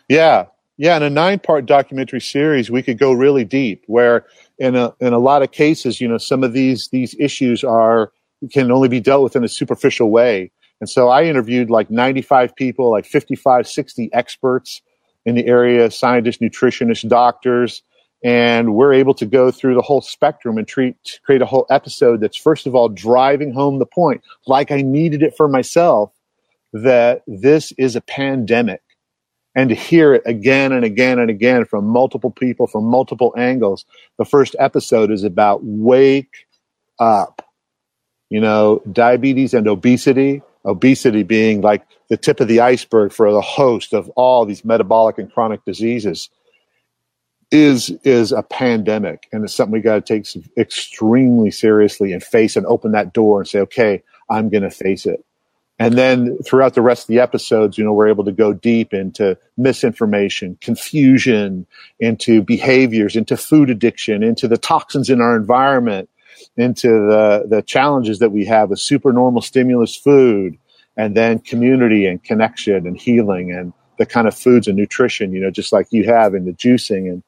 Yeah, 0.08 0.46
yeah. 0.78 0.98
In 0.98 1.04
a 1.04 1.10
nine-part 1.10 1.66
documentary 1.66 2.22
series, 2.22 2.72
we 2.72 2.82
could 2.82 2.98
go 2.98 3.12
really 3.12 3.46
deep. 3.46 3.84
Where 3.88 4.26
in 4.58 4.76
a 4.76 4.94
in 5.00 5.14
a 5.14 5.20
lot 5.20 5.44
of 5.44 5.52
cases, 5.52 6.00
you 6.00 6.08
know, 6.08 6.18
some 6.18 6.44
of 6.44 6.54
these 6.54 6.90
these 6.90 7.16
issues 7.20 7.64
are 7.64 8.12
can 8.52 8.72
only 8.72 8.88
be 8.88 9.00
dealt 9.00 9.24
with 9.24 9.36
in 9.36 9.44
a 9.44 9.50
superficial 9.50 10.10
way. 10.10 10.52
And 10.80 10.90
so 10.90 11.10
I 11.10 11.24
interviewed 11.24 11.72
like 11.72 11.90
95 11.90 12.56
people, 12.56 12.92
like 12.92 13.06
55, 13.06 13.68
60 13.68 14.10
experts 14.14 14.82
in 15.26 15.34
the 15.34 15.48
area, 15.48 15.90
scientists, 15.90 16.38
nutritionists, 16.38 17.08
doctors, 17.10 17.82
and 18.24 18.74
we're 18.74 18.94
able 18.94 19.14
to 19.16 19.26
go 19.26 19.52
through 19.52 19.76
the 19.76 19.82
whole 19.82 20.02
spectrum 20.02 20.58
and 20.58 20.68
treat, 20.68 21.20
create 21.24 21.42
a 21.42 21.46
whole 21.46 21.66
episode 21.70 22.22
that's 22.22 22.38
first 22.38 22.66
of 22.66 22.76
all 22.76 22.90
driving 22.90 23.54
home 23.54 23.80
the 23.80 23.86
point 23.86 24.22
like 24.48 24.72
i 24.72 24.82
needed 24.82 25.22
it 25.22 25.36
for 25.38 25.48
myself 25.48 26.12
that 26.74 27.24
this 27.28 27.72
is 27.78 27.96
a 27.96 28.02
pandemic 28.02 28.82
and 29.58 29.70
to 29.70 29.76
hear 29.76 30.14
it 30.14 30.22
again 30.28 30.72
and 30.72 30.86
again 30.86 31.18
and 31.18 31.32
again 31.32 31.66
from 31.66 31.86
multiple 31.86 32.30
people 32.30 32.68
from 32.68 32.86
multiple 32.86 33.34
angles. 33.36 33.86
The 34.20 34.26
first 34.26 34.56
episode 34.60 35.12
is 35.12 35.24
about 35.24 35.62
wake 35.64 36.46
up 37.00 37.42
you 38.30 38.40
know 38.40 38.82
diabetes 38.90 39.54
and 39.54 39.68
obesity. 39.68 40.44
Obesity 40.64 41.24
being 41.24 41.62
like 41.62 41.86
the 42.10 42.18
tip 42.18 42.40
of 42.40 42.48
the 42.48 42.60
iceberg 42.60 43.12
for 43.12 43.32
the 43.32 43.42
host 43.42 43.94
of 43.94 44.10
all 44.10 44.46
these 44.46 44.64
metabolic 44.64 45.18
and 45.18 45.32
chronic 45.32 45.66
diseases 45.66 46.30
is 47.50 47.90
is 48.04 48.32
a 48.32 48.44
pandemic. 48.44 49.28
And 49.32 49.44
it's 49.44 49.56
something 49.56 49.74
we 49.74 49.82
got 49.82 50.06
to 50.06 50.20
take 50.20 50.28
extremely 50.56 51.50
seriously 51.50 52.14
and 52.14 52.22
face 52.22 52.56
and 52.56 52.66
open 52.68 52.92
that 52.92 53.12
door 53.12 53.40
and 53.40 53.48
say 53.48 53.60
okay 53.62 54.04
i'm 54.30 54.50
going 54.50 54.64
to 54.64 54.70
face 54.70 55.06
it 55.06 55.24
and 55.80 55.96
then 55.96 56.38
throughout 56.40 56.74
the 56.74 56.82
rest 56.82 57.04
of 57.04 57.08
the 57.08 57.20
episodes 57.20 57.78
you 57.78 57.84
know 57.84 57.94
we're 57.94 58.08
able 58.08 58.24
to 58.24 58.32
go 58.32 58.54
deep 58.54 58.94
into 58.94 59.38
misinformation 59.58 60.58
confusion 60.62 61.66
into 62.00 62.42
behaviors 62.42 63.16
into 63.16 63.38
food 63.38 63.70
addiction 63.70 64.24
into 64.24 64.48
the 64.48 64.58
toxins 64.58 65.10
in 65.10 65.22
our 65.22 65.36
environment 65.36 66.10
into 66.58 66.88
the 66.88 67.46
the 67.50 67.62
challenges 67.62 68.20
that 68.20 68.32
we 68.32 68.46
have 68.46 68.70
with 68.70 68.80
supernormal 68.80 69.42
stimulus 69.42 69.96
food 69.96 70.58
and 70.96 71.16
then 71.16 71.40
community 71.40 72.06
and 72.06 72.24
connection 72.24 72.88
and 72.88 73.00
healing 73.00 73.52
and 73.52 73.74
the 73.98 74.06
kind 74.06 74.28
of 74.28 74.36
foods 74.38 74.68
and 74.68 74.78
nutrition 74.78 75.32
you 75.32 75.40
know 75.40 75.52
just 75.52 75.72
like 75.72 75.88
you 75.92 76.04
have 76.06 76.34
in 76.34 76.46
the 76.46 76.54
juicing 76.54 77.10
and 77.10 77.24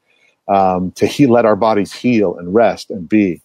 um, 0.50 0.92
to 0.94 1.06
he- 1.06 1.28
let 1.28 1.46
our 1.46 1.56
bodies 1.56 1.94
heal 1.94 2.36
and 2.38 2.54
rest 2.54 2.90
and 2.90 3.08
be. 3.08 3.42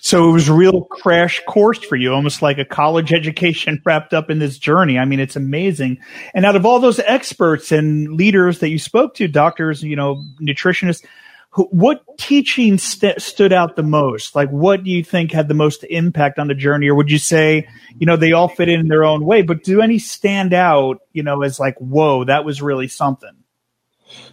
So 0.00 0.28
it 0.28 0.32
was 0.32 0.48
real 0.48 0.84
crash 0.84 1.42
course 1.46 1.82
for 1.82 1.96
you, 1.96 2.14
almost 2.14 2.40
like 2.40 2.58
a 2.58 2.64
college 2.64 3.12
education 3.12 3.82
wrapped 3.84 4.14
up 4.14 4.30
in 4.30 4.38
this 4.38 4.58
journey. 4.58 4.98
I 4.98 5.04
mean, 5.04 5.20
it's 5.20 5.36
amazing. 5.36 5.98
And 6.34 6.46
out 6.46 6.56
of 6.56 6.64
all 6.64 6.78
those 6.78 7.00
experts 7.00 7.72
and 7.72 8.14
leaders 8.14 8.60
that 8.60 8.68
you 8.68 8.78
spoke 8.78 9.14
to, 9.14 9.28
doctors, 9.28 9.82
you 9.82 9.96
know, 9.96 10.22
nutritionists, 10.40 11.04
what 11.70 12.04
teaching 12.18 12.78
st- 12.78 13.20
stood 13.20 13.52
out 13.52 13.74
the 13.74 13.82
most? 13.82 14.36
Like, 14.36 14.50
what 14.50 14.84
do 14.84 14.90
you 14.90 15.02
think 15.02 15.32
had 15.32 15.48
the 15.48 15.54
most 15.54 15.84
impact 15.84 16.38
on 16.38 16.46
the 16.46 16.54
journey? 16.54 16.88
Or 16.88 16.94
would 16.94 17.10
you 17.10 17.18
say, 17.18 17.68
you 17.98 18.06
know, 18.06 18.16
they 18.16 18.32
all 18.32 18.48
fit 18.48 18.68
in 18.68 18.88
their 18.88 19.04
own 19.04 19.24
way, 19.24 19.42
but 19.42 19.64
do 19.64 19.80
any 19.80 19.98
stand 19.98 20.52
out, 20.52 21.00
you 21.12 21.22
know, 21.22 21.42
as 21.42 21.58
like, 21.58 21.76
whoa, 21.78 22.24
that 22.24 22.44
was 22.44 22.62
really 22.62 22.86
something? 22.86 23.37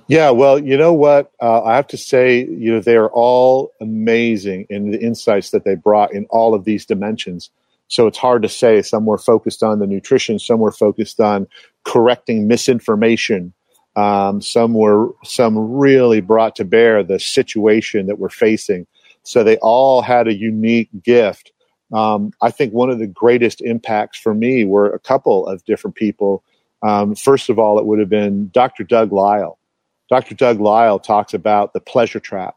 Yeah, 0.07 0.29
well, 0.29 0.59
you 0.59 0.77
know 0.77 0.93
what? 0.93 1.31
Uh, 1.41 1.63
I 1.63 1.75
have 1.75 1.87
to 1.87 1.97
say, 1.97 2.45
you 2.45 2.73
know, 2.73 2.79
they 2.79 2.95
are 2.95 3.09
all 3.09 3.71
amazing 3.81 4.67
in 4.69 4.91
the 4.91 4.99
insights 4.99 5.49
that 5.49 5.65
they 5.65 5.75
brought 5.75 6.13
in 6.13 6.25
all 6.29 6.53
of 6.53 6.63
these 6.63 6.85
dimensions. 6.85 7.49
So 7.87 8.07
it's 8.07 8.17
hard 8.17 8.41
to 8.43 8.49
say. 8.49 8.81
Some 8.81 9.05
were 9.05 9.17
focused 9.17 9.63
on 9.63 9.79
the 9.79 9.87
nutrition, 9.87 10.39
some 10.39 10.59
were 10.59 10.71
focused 10.71 11.19
on 11.19 11.47
correcting 11.83 12.47
misinformation. 12.47 13.53
Um, 13.95 14.41
some 14.41 14.73
were 14.73 15.11
some 15.23 15.57
really 15.57 16.19
brought 16.19 16.55
to 16.57 16.65
bear 16.65 17.03
the 17.03 17.19
situation 17.19 18.07
that 18.07 18.19
we're 18.19 18.29
facing. 18.29 18.87
So 19.23 19.43
they 19.43 19.57
all 19.57 20.01
had 20.01 20.27
a 20.27 20.33
unique 20.33 20.89
gift. 21.01 21.51
Um, 21.93 22.31
I 22.41 22.51
think 22.51 22.73
one 22.73 22.89
of 22.89 22.99
the 22.99 23.07
greatest 23.07 23.61
impacts 23.61 24.19
for 24.19 24.33
me 24.33 24.65
were 24.65 24.91
a 24.91 24.99
couple 24.99 25.47
of 25.47 25.63
different 25.65 25.95
people. 25.95 26.43
Um, 26.83 27.15
first 27.15 27.49
of 27.49 27.57
all, 27.57 27.79
it 27.79 27.85
would 27.85 27.99
have 27.99 28.09
been 28.09 28.49
Dr. 28.53 28.83
Doug 28.83 29.13
Lisle. 29.13 29.57
Dr. 30.09 30.35
Doug 30.35 30.59
Lisle 30.59 30.99
talks 30.99 31.33
about 31.33 31.73
the 31.73 31.79
pleasure 31.79 32.19
trap 32.19 32.55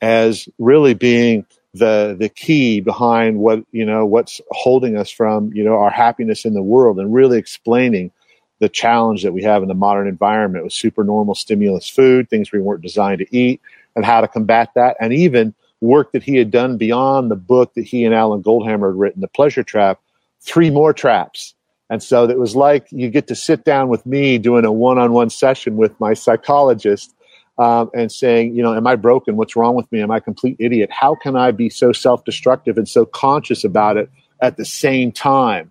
as 0.00 0.48
really 0.58 0.94
being 0.94 1.46
the 1.74 2.14
the 2.18 2.28
key 2.28 2.80
behind 2.80 3.38
what 3.38 3.64
you 3.72 3.84
know 3.84 4.04
what's 4.04 4.40
holding 4.50 4.96
us 4.96 5.10
from 5.10 5.50
you 5.54 5.64
know 5.64 5.74
our 5.74 5.90
happiness 5.90 6.44
in 6.44 6.52
the 6.52 6.62
world 6.62 6.98
and 6.98 7.14
really 7.14 7.38
explaining 7.38 8.10
the 8.58 8.68
challenge 8.68 9.22
that 9.22 9.32
we 9.32 9.42
have 9.42 9.62
in 9.62 9.68
the 9.68 9.74
modern 9.74 10.06
environment 10.06 10.64
with 10.64 10.72
supernormal 10.72 11.34
stimulus 11.34 11.88
food 11.88 12.28
things 12.28 12.52
we 12.52 12.60
weren't 12.60 12.82
designed 12.82 13.20
to 13.20 13.36
eat 13.36 13.60
and 13.96 14.04
how 14.04 14.20
to 14.20 14.28
combat 14.28 14.68
that 14.74 14.96
and 15.00 15.14
even 15.14 15.54
work 15.80 16.12
that 16.12 16.22
he 16.22 16.36
had 16.36 16.50
done 16.50 16.76
beyond 16.76 17.30
the 17.30 17.36
book 17.36 17.72
that 17.74 17.84
he 17.84 18.04
and 18.04 18.14
Alan 18.14 18.42
Goldhamer 18.42 18.90
had 18.90 18.98
written 18.98 19.20
the 19.22 19.28
pleasure 19.28 19.62
trap 19.62 19.98
three 20.40 20.70
more 20.70 20.92
traps 20.92 21.54
and 21.92 22.02
so 22.02 22.24
it 22.24 22.38
was 22.38 22.56
like 22.56 22.86
you 22.90 23.10
get 23.10 23.26
to 23.26 23.34
sit 23.34 23.64
down 23.64 23.90
with 23.90 24.06
me 24.06 24.38
doing 24.38 24.64
a 24.64 24.72
one-on-one 24.72 25.28
session 25.28 25.76
with 25.76 26.00
my 26.00 26.14
psychologist 26.14 27.14
um, 27.58 27.90
and 27.92 28.10
saying, 28.10 28.56
you 28.56 28.62
know, 28.62 28.74
am 28.74 28.86
I 28.86 28.96
broken? 28.96 29.36
What's 29.36 29.56
wrong 29.56 29.74
with 29.74 29.92
me? 29.92 30.00
Am 30.00 30.10
I 30.10 30.16
a 30.16 30.20
complete 30.22 30.56
idiot? 30.58 30.88
How 30.90 31.14
can 31.14 31.36
I 31.36 31.50
be 31.50 31.68
so 31.68 31.92
self 31.92 32.24
destructive 32.24 32.78
and 32.78 32.88
so 32.88 33.04
conscious 33.04 33.62
about 33.62 33.98
it 33.98 34.10
at 34.40 34.56
the 34.56 34.64
same 34.64 35.12
time? 35.12 35.70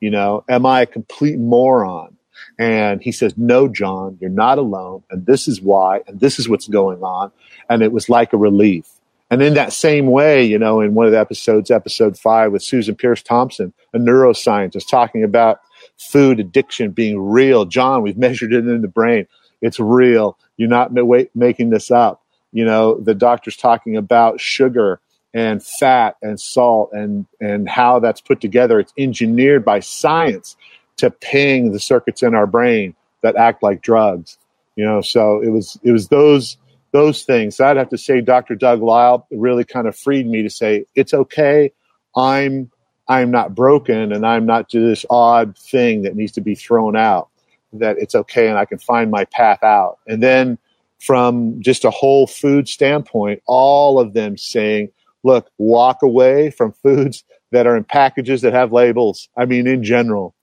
You 0.00 0.10
know, 0.10 0.42
am 0.48 0.66
I 0.66 0.80
a 0.80 0.86
complete 0.86 1.38
moron? 1.38 2.16
And 2.58 3.00
he 3.00 3.12
says, 3.12 3.34
No, 3.36 3.68
John, 3.68 4.18
you're 4.20 4.28
not 4.28 4.58
alone. 4.58 5.04
And 5.08 5.24
this 5.24 5.46
is 5.46 5.60
why. 5.60 6.00
And 6.08 6.18
this 6.18 6.40
is 6.40 6.48
what's 6.48 6.66
going 6.66 7.00
on. 7.04 7.30
And 7.68 7.80
it 7.80 7.92
was 7.92 8.08
like 8.08 8.32
a 8.32 8.36
relief. 8.36 8.88
And 9.30 9.40
in 9.42 9.54
that 9.54 9.72
same 9.72 10.06
way, 10.06 10.44
you 10.44 10.58
know, 10.58 10.80
in 10.80 10.94
one 10.94 11.06
of 11.06 11.12
the 11.12 11.20
episodes, 11.20 11.70
episode 11.70 12.18
five 12.18 12.50
with 12.50 12.64
Susan 12.64 12.96
Peirce 12.96 13.22
Thompson, 13.22 13.72
a 13.94 13.98
neuroscientist 13.98 14.88
talking 14.88 15.22
about 15.22 15.60
food 15.98 16.40
addiction 16.40 16.90
being 16.90 17.20
real. 17.20 17.64
John, 17.64 18.02
we've 18.02 18.18
measured 18.18 18.52
it 18.52 18.66
in 18.66 18.82
the 18.82 18.88
brain. 18.88 19.28
It's 19.62 19.78
real. 19.78 20.36
You're 20.56 20.68
not 20.68 20.92
making 21.34 21.70
this 21.70 21.90
up. 21.90 22.22
You 22.52 22.64
know, 22.64 22.98
the 22.98 23.14
doctor's 23.14 23.56
talking 23.56 23.96
about 23.96 24.40
sugar 24.40 25.00
and 25.32 25.62
fat 25.62 26.16
and 26.22 26.40
salt 26.40 26.90
and, 26.92 27.24
and 27.40 27.68
how 27.68 28.00
that's 28.00 28.20
put 28.20 28.40
together. 28.40 28.80
It's 28.80 28.92
engineered 28.98 29.64
by 29.64 29.78
science 29.78 30.56
to 30.96 31.10
ping 31.10 31.70
the 31.70 31.78
circuits 31.78 32.22
in 32.22 32.34
our 32.34 32.46
brain 32.46 32.96
that 33.22 33.36
act 33.36 33.62
like 33.62 33.82
drugs. 33.82 34.38
You 34.74 34.84
know, 34.84 35.00
so 35.02 35.40
it 35.40 35.50
was 35.50 35.78
it 35.82 35.92
was 35.92 36.08
those 36.08 36.56
those 36.92 37.22
things. 37.22 37.60
I'd 37.60 37.76
have 37.76 37.90
to 37.90 37.98
say 37.98 38.20
Dr. 38.20 38.54
Doug 38.54 38.82
Lisle 38.82 39.26
really 39.30 39.64
kind 39.64 39.86
of 39.86 39.96
freed 39.96 40.26
me 40.26 40.42
to 40.42 40.50
say, 40.50 40.86
it's 40.94 41.14
okay. 41.14 41.72
I'm 42.16 42.70
I'm 43.08 43.32
not 43.32 43.54
broken 43.56 44.12
and 44.12 44.24
I'm 44.24 44.46
not 44.46 44.70
this 44.70 45.04
odd 45.10 45.58
thing 45.58 46.02
that 46.02 46.14
needs 46.14 46.32
to 46.32 46.40
be 46.40 46.54
thrown 46.54 46.96
out 46.96 47.28
that 47.72 47.98
it's 47.98 48.14
okay 48.14 48.48
and 48.48 48.56
I 48.56 48.64
can 48.64 48.78
find 48.78 49.10
my 49.10 49.24
path 49.24 49.64
out. 49.64 49.98
And 50.06 50.22
then 50.22 50.58
from 51.00 51.60
just 51.60 51.84
a 51.84 51.90
whole 51.90 52.26
food 52.26 52.68
standpoint, 52.68 53.42
all 53.46 53.98
of 53.98 54.12
them 54.12 54.36
saying, 54.36 54.90
look, 55.24 55.50
walk 55.58 56.02
away 56.02 56.50
from 56.50 56.72
foods 56.72 57.24
that 57.50 57.66
are 57.66 57.76
in 57.76 57.84
packages 57.84 58.42
that 58.42 58.52
have 58.52 58.72
labels. 58.72 59.28
I 59.36 59.44
mean, 59.44 59.66
in 59.66 59.82
general, 59.82 60.34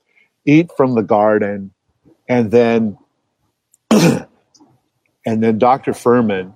eat 0.45 0.69
from 0.75 0.95
the 0.95 1.03
garden. 1.03 1.71
And 2.27 2.51
then, 2.51 2.97
and 5.27 5.43
then 5.43 5.59
Dr. 5.59 5.91
Fuhrman, 5.91 6.53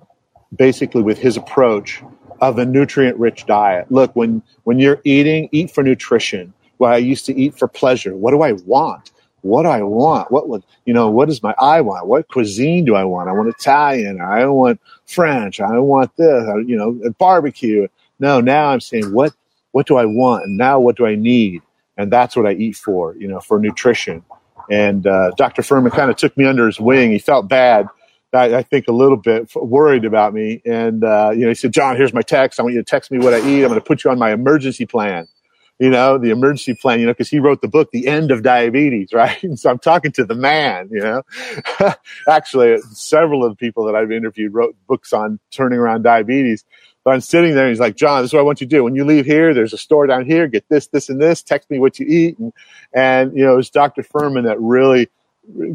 basically 0.56 1.02
with 1.02 1.18
his 1.18 1.36
approach 1.36 2.02
of 2.40 2.58
a 2.58 2.64
nutrient 2.64 3.16
rich 3.18 3.46
diet. 3.46 3.86
Look, 3.92 4.16
when, 4.16 4.42
when 4.64 4.80
you're 4.80 5.00
eating, 5.04 5.48
eat 5.52 5.70
for 5.70 5.84
nutrition. 5.84 6.52
Well, 6.78 6.92
I 6.92 6.96
used 6.96 7.24
to 7.26 7.40
eat 7.40 7.56
for 7.56 7.68
pleasure. 7.68 8.16
What 8.16 8.32
do 8.32 8.42
I 8.42 8.52
want? 8.52 9.12
what 9.42 9.64
do 9.64 9.68
I 9.68 9.82
want? 9.82 10.30
What 10.30 10.48
would, 10.48 10.62
you 10.86 10.94
know, 10.94 11.10
what 11.10 11.28
does 11.28 11.42
my 11.42 11.54
eye 11.58 11.80
want? 11.80 12.06
What 12.06 12.28
cuisine 12.28 12.84
do 12.84 12.94
I 12.94 13.04
want? 13.04 13.28
I 13.28 13.32
want 13.32 13.48
Italian. 13.48 14.20
I 14.20 14.46
want 14.46 14.80
French. 15.04 15.60
I 15.60 15.78
want 15.78 16.16
this, 16.16 16.44
you 16.66 16.76
know, 16.76 17.10
barbecue. 17.18 17.88
No, 18.20 18.40
now 18.40 18.68
I'm 18.68 18.80
saying, 18.80 19.12
what, 19.12 19.32
what 19.72 19.86
do 19.86 19.96
I 19.96 20.04
want? 20.04 20.44
And 20.44 20.56
now 20.56 20.78
what 20.78 20.96
do 20.96 21.06
I 21.06 21.16
need? 21.16 21.62
And 21.96 22.10
that's 22.10 22.36
what 22.36 22.46
I 22.46 22.52
eat 22.52 22.76
for, 22.76 23.16
you 23.16 23.28
know, 23.28 23.40
for 23.40 23.58
nutrition. 23.58 24.24
And 24.70 25.06
uh, 25.06 25.32
Dr. 25.36 25.62
Fuhrman 25.62 25.90
kind 25.90 26.10
of 26.10 26.16
took 26.16 26.36
me 26.36 26.44
under 26.44 26.66
his 26.66 26.80
wing. 26.80 27.10
He 27.10 27.18
felt 27.18 27.48
bad. 27.48 27.88
I, 28.32 28.56
I 28.56 28.62
think 28.62 28.88
a 28.88 28.92
little 28.92 29.16
bit 29.16 29.54
worried 29.54 30.04
about 30.04 30.32
me. 30.34 30.62
And, 30.64 31.04
uh, 31.04 31.30
you 31.34 31.42
know, 31.42 31.48
he 31.48 31.54
said, 31.54 31.72
John, 31.72 31.96
here's 31.96 32.14
my 32.14 32.22
text. 32.22 32.58
I 32.58 32.62
want 32.62 32.74
you 32.74 32.80
to 32.80 32.84
text 32.84 33.10
me 33.10 33.18
what 33.18 33.34
I 33.34 33.38
eat. 33.38 33.62
I'm 33.62 33.68
going 33.68 33.74
to 33.74 33.80
put 33.80 34.04
you 34.04 34.10
on 34.10 34.18
my 34.18 34.32
emergency 34.32 34.86
plan 34.86 35.28
you 35.82 35.90
know, 35.90 36.16
the 36.16 36.30
emergency 36.30 36.74
plan, 36.74 37.00
you 37.00 37.06
know, 37.06 37.12
because 37.12 37.28
he 37.28 37.40
wrote 37.40 37.60
the 37.60 37.66
book, 37.66 37.90
The 37.90 38.06
End 38.06 38.30
of 38.30 38.44
Diabetes, 38.44 39.08
right? 39.12 39.42
And 39.42 39.58
so 39.58 39.68
I'm 39.68 39.80
talking 39.80 40.12
to 40.12 40.24
the 40.24 40.36
man, 40.36 40.88
you 40.92 41.00
know. 41.00 41.22
Actually, 42.28 42.78
several 42.92 43.44
of 43.44 43.50
the 43.50 43.56
people 43.56 43.84
that 43.86 43.96
I've 43.96 44.12
interviewed 44.12 44.54
wrote 44.54 44.76
books 44.86 45.12
on 45.12 45.40
turning 45.50 45.80
around 45.80 46.02
diabetes. 46.02 46.64
But 47.04 47.14
I'm 47.14 47.20
sitting 47.20 47.56
there 47.56 47.64
and 47.64 47.70
he's 47.70 47.80
like, 47.80 47.96
John, 47.96 48.22
this 48.22 48.30
is 48.30 48.32
what 48.32 48.40
I 48.40 48.44
want 48.44 48.60
you 48.60 48.68
to 48.68 48.76
do. 48.76 48.84
When 48.84 48.94
you 48.94 49.04
leave 49.04 49.26
here, 49.26 49.54
there's 49.54 49.72
a 49.72 49.78
store 49.78 50.06
down 50.06 50.24
here, 50.24 50.46
get 50.46 50.68
this, 50.68 50.86
this, 50.86 51.08
and 51.08 51.20
this, 51.20 51.42
text 51.42 51.68
me 51.68 51.80
what 51.80 51.98
you 51.98 52.06
eat. 52.08 52.38
And, 52.38 52.52
and 52.94 53.36
you 53.36 53.44
know, 53.44 53.54
it 53.54 53.56
was 53.56 53.70
Dr. 53.70 54.04
Fuhrman 54.04 54.44
that 54.44 54.60
really 54.60 55.08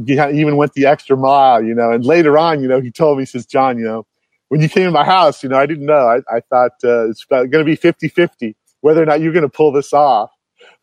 even 0.08 0.56
went 0.56 0.74
the 0.74 0.86
extra 0.86 1.18
mile, 1.18 1.64
you 1.64 1.74
know. 1.74 1.92
And 1.92 2.06
later 2.06 2.38
on, 2.38 2.62
you 2.62 2.68
know, 2.68 2.80
he 2.80 2.92
told 2.92 3.18
me, 3.18 3.24
he 3.24 3.26
says, 3.26 3.46
John, 3.46 3.78
you 3.78 3.86
know, 3.86 4.06
when 4.50 4.62
you 4.62 4.70
came 4.70 4.86
to 4.86 4.92
my 4.92 5.06
house, 5.06 5.44
you 5.44 5.50
know, 5.50 5.58
I 5.58 5.66
didn't 5.66 5.86
know. 5.86 6.08
I, 6.08 6.18
I 6.34 6.40
thought 6.40 6.72
uh, 6.84 7.10
it's 7.10 7.26
going 7.26 7.52
to 7.52 7.64
be 7.64 7.76
50 7.76 8.08
50 8.08 8.56
whether 8.82 9.02
or 9.02 9.06
not 9.06 9.22
you're 9.22 9.34
going 9.34 9.44
to 9.44 9.50
pull 9.50 9.72
this 9.72 9.94
off. 9.94 10.32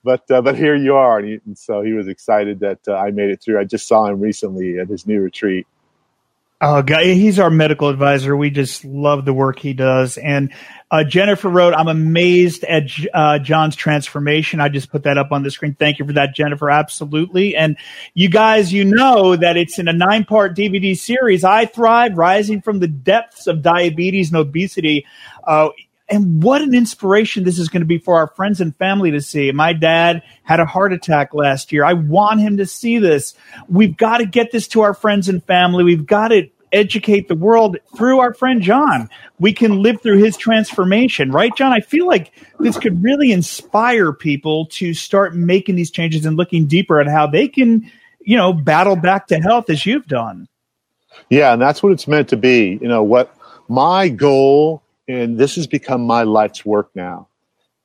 But 0.02 0.30
uh, 0.30 0.42
but 0.42 0.56
here 0.56 0.76
you 0.76 0.94
are, 0.94 1.18
and, 1.18 1.28
he, 1.28 1.40
and, 1.46 1.56
so 1.56 1.80
he 1.80 1.94
was 1.94 2.08
excited 2.08 2.60
that 2.60 2.80
uh, 2.86 2.94
I 2.94 3.10
made 3.10 3.30
it 3.30 3.42
through. 3.42 3.58
I 3.58 3.64
just 3.64 3.88
saw 3.88 4.04
him 4.04 4.20
recently 4.20 4.78
at 4.78 4.88
his 4.88 5.06
new 5.06 5.20
retreat. 5.20 5.66
Oh, 6.66 6.80
God, 6.80 7.04
he's 7.04 7.38
our 7.38 7.50
medical 7.50 7.90
advisor. 7.90 8.34
We 8.34 8.48
just 8.48 8.86
love 8.86 9.26
the 9.26 9.34
work 9.34 9.58
he 9.58 9.74
does. 9.74 10.16
And 10.16 10.50
uh, 10.90 11.04
Jennifer 11.04 11.50
wrote, 11.50 11.74
"I'm 11.74 11.88
amazed 11.88 12.64
at 12.64 12.84
uh, 13.12 13.38
John's 13.38 13.76
transformation." 13.76 14.60
I 14.60 14.70
just 14.70 14.90
put 14.90 15.02
that 15.02 15.18
up 15.18 15.30
on 15.30 15.42
the 15.42 15.50
screen. 15.50 15.76
Thank 15.78 15.98
you 15.98 16.06
for 16.06 16.14
that, 16.14 16.34
Jennifer. 16.34 16.70
Absolutely. 16.70 17.54
And 17.54 17.76
you 18.14 18.30
guys, 18.30 18.72
you 18.72 18.86
know 18.86 19.36
that 19.36 19.58
it's 19.58 19.78
in 19.78 19.88
a 19.88 19.92
nine 19.92 20.24
part 20.24 20.56
DVD 20.56 20.96
series. 20.96 21.44
I 21.44 21.66
Thrive: 21.66 22.16
Rising 22.16 22.62
from 22.62 22.78
the 22.78 22.88
Depths 22.88 23.46
of 23.46 23.60
Diabetes 23.60 24.30
and 24.30 24.38
Obesity. 24.38 25.04
Uh, 25.46 25.68
and 26.14 26.42
what 26.44 26.62
an 26.62 26.74
inspiration 26.74 27.42
this 27.42 27.58
is 27.58 27.68
going 27.68 27.80
to 27.80 27.86
be 27.86 27.98
for 27.98 28.16
our 28.16 28.28
friends 28.28 28.60
and 28.60 28.76
family 28.76 29.10
to 29.10 29.20
see. 29.20 29.50
My 29.50 29.72
dad 29.72 30.22
had 30.44 30.60
a 30.60 30.64
heart 30.64 30.92
attack 30.92 31.34
last 31.34 31.72
year. 31.72 31.84
I 31.84 31.94
want 31.94 32.40
him 32.40 32.58
to 32.58 32.66
see 32.66 32.98
this. 32.98 33.34
We've 33.68 33.96
got 33.96 34.18
to 34.18 34.26
get 34.26 34.52
this 34.52 34.68
to 34.68 34.82
our 34.82 34.94
friends 34.94 35.28
and 35.28 35.42
family. 35.44 35.82
We've 35.82 36.06
got 36.06 36.28
to 36.28 36.48
educate 36.72 37.26
the 37.26 37.34
world 37.34 37.78
through 37.96 38.20
our 38.20 38.32
friend 38.32 38.62
John. 38.62 39.10
We 39.40 39.52
can 39.52 39.82
live 39.82 40.02
through 40.02 40.18
his 40.18 40.36
transformation, 40.36 41.32
right, 41.32 41.54
John? 41.56 41.72
I 41.72 41.80
feel 41.80 42.06
like 42.06 42.32
this 42.60 42.78
could 42.78 43.02
really 43.02 43.32
inspire 43.32 44.12
people 44.12 44.66
to 44.66 44.94
start 44.94 45.34
making 45.34 45.74
these 45.74 45.90
changes 45.90 46.24
and 46.26 46.36
looking 46.36 46.66
deeper 46.66 47.00
at 47.00 47.08
how 47.08 47.26
they 47.26 47.48
can, 47.48 47.90
you 48.20 48.36
know, 48.36 48.52
battle 48.52 48.94
back 48.94 49.26
to 49.28 49.40
health 49.40 49.68
as 49.68 49.84
you've 49.84 50.06
done. 50.06 50.46
Yeah, 51.28 51.54
and 51.54 51.60
that's 51.62 51.82
what 51.82 51.90
it's 51.90 52.06
meant 52.06 52.28
to 52.28 52.36
be. 52.36 52.78
You 52.80 52.86
know, 52.86 53.02
what 53.02 53.36
my 53.68 54.08
goal 54.08 54.83
and 55.08 55.38
this 55.38 55.56
has 55.56 55.66
become 55.66 56.02
my 56.06 56.22
life's 56.22 56.64
work 56.64 56.90
now, 56.94 57.28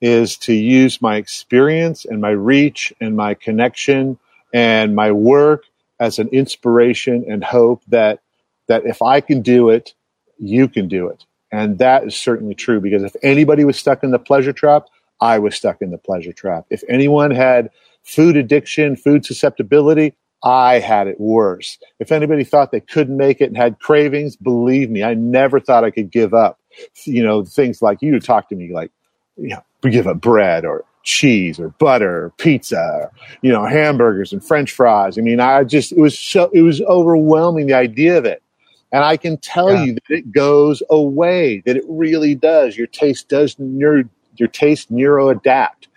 is 0.01 0.38
to 0.38 0.53
use 0.53 1.01
my 1.01 1.17
experience 1.17 2.05
and 2.05 2.21
my 2.21 2.29
reach 2.32 2.93
and 3.01 3.15
my 3.15 3.34
connection 3.34 4.17
and 4.53 4.95
my 4.95 5.12
work 5.12 5.63
as 5.99 6.19
an 6.19 6.29
inspiration 6.29 7.25
and 7.27 7.43
hope 7.43 7.84
that 7.88 8.19
that 8.67 8.86
if 8.86 9.01
I 9.01 9.19
can 9.19 9.41
do 9.41 9.69
it, 9.69 9.93
you 10.38 10.67
can 10.67 10.88
do 10.88 11.08
it. 11.08 11.25
And 11.51 11.79
that 11.79 12.05
is 12.05 12.15
certainly 12.15 12.53
true 12.53 12.79
because 12.79 13.03
if 13.03 13.15
anybody 13.23 13.65
was 13.65 13.77
stuck 13.77 14.03
in 14.03 14.12
the 14.12 14.19
pleasure 14.19 14.53
trap, 14.53 14.88
I 15.19 15.39
was 15.39 15.55
stuck 15.55 15.82
in 15.82 15.89
the 15.89 15.97
pleasure 15.97 16.32
trap. 16.32 16.65
If 16.69 16.84
anyone 16.88 17.32
had 17.32 17.71
food 18.03 18.38
addiction, 18.38 18.95
food 18.95 19.25
susceptibility, 19.25 20.13
I 20.43 20.79
had 20.79 21.08
it 21.08 21.19
worse. 21.19 21.77
If 21.99 22.12
anybody 22.12 22.43
thought 22.43 22.71
they 22.71 22.79
couldn't 22.79 23.17
make 23.17 23.41
it 23.41 23.45
and 23.45 23.58
had 23.58 23.79
cravings, 23.79 24.36
believe 24.36 24.89
me, 24.89 25.03
I 25.03 25.13
never 25.15 25.60
thought 25.60 25.84
I 25.84 25.91
could 25.91 26.12
give 26.12 26.34
up. 26.34 26.60
You 27.05 27.23
know, 27.23 27.43
things 27.43 27.81
like 27.81 28.01
you 28.01 28.19
talk 28.19 28.49
to 28.49 28.55
me 28.55 28.73
like, 28.73 28.91
you 29.37 29.49
know, 29.49 29.63
we 29.83 29.91
give 29.91 30.07
up 30.07 30.21
bread 30.21 30.65
or 30.65 30.85
cheese 31.03 31.59
or 31.59 31.69
butter 31.69 32.25
or 32.25 32.29
pizza, 32.31 32.77
or, 32.77 33.11
you 33.41 33.51
know, 33.51 33.65
hamburgers 33.65 34.33
and 34.33 34.43
french 34.43 34.71
fries. 34.71 35.17
I 35.17 35.21
mean, 35.21 35.39
I 35.39 35.63
just, 35.63 35.91
it 35.91 35.99
was 35.99 36.17
so, 36.17 36.49
it 36.53 36.61
was 36.61 36.81
overwhelming 36.81 37.67
the 37.67 37.73
idea 37.73 38.17
of 38.17 38.25
it. 38.25 38.43
And 38.91 39.03
I 39.03 39.17
can 39.17 39.37
tell 39.37 39.71
yeah. 39.71 39.83
you 39.83 39.93
that 39.93 40.09
it 40.09 40.31
goes 40.31 40.83
away, 40.89 41.61
that 41.65 41.77
it 41.77 41.85
really 41.87 42.35
does. 42.35 42.75
Your 42.75 42.87
taste 42.87 43.29
does, 43.29 43.55
your, 43.59 44.03
your 44.35 44.49
taste 44.49 44.91
neuro 44.91 45.29
adapt. 45.29 45.87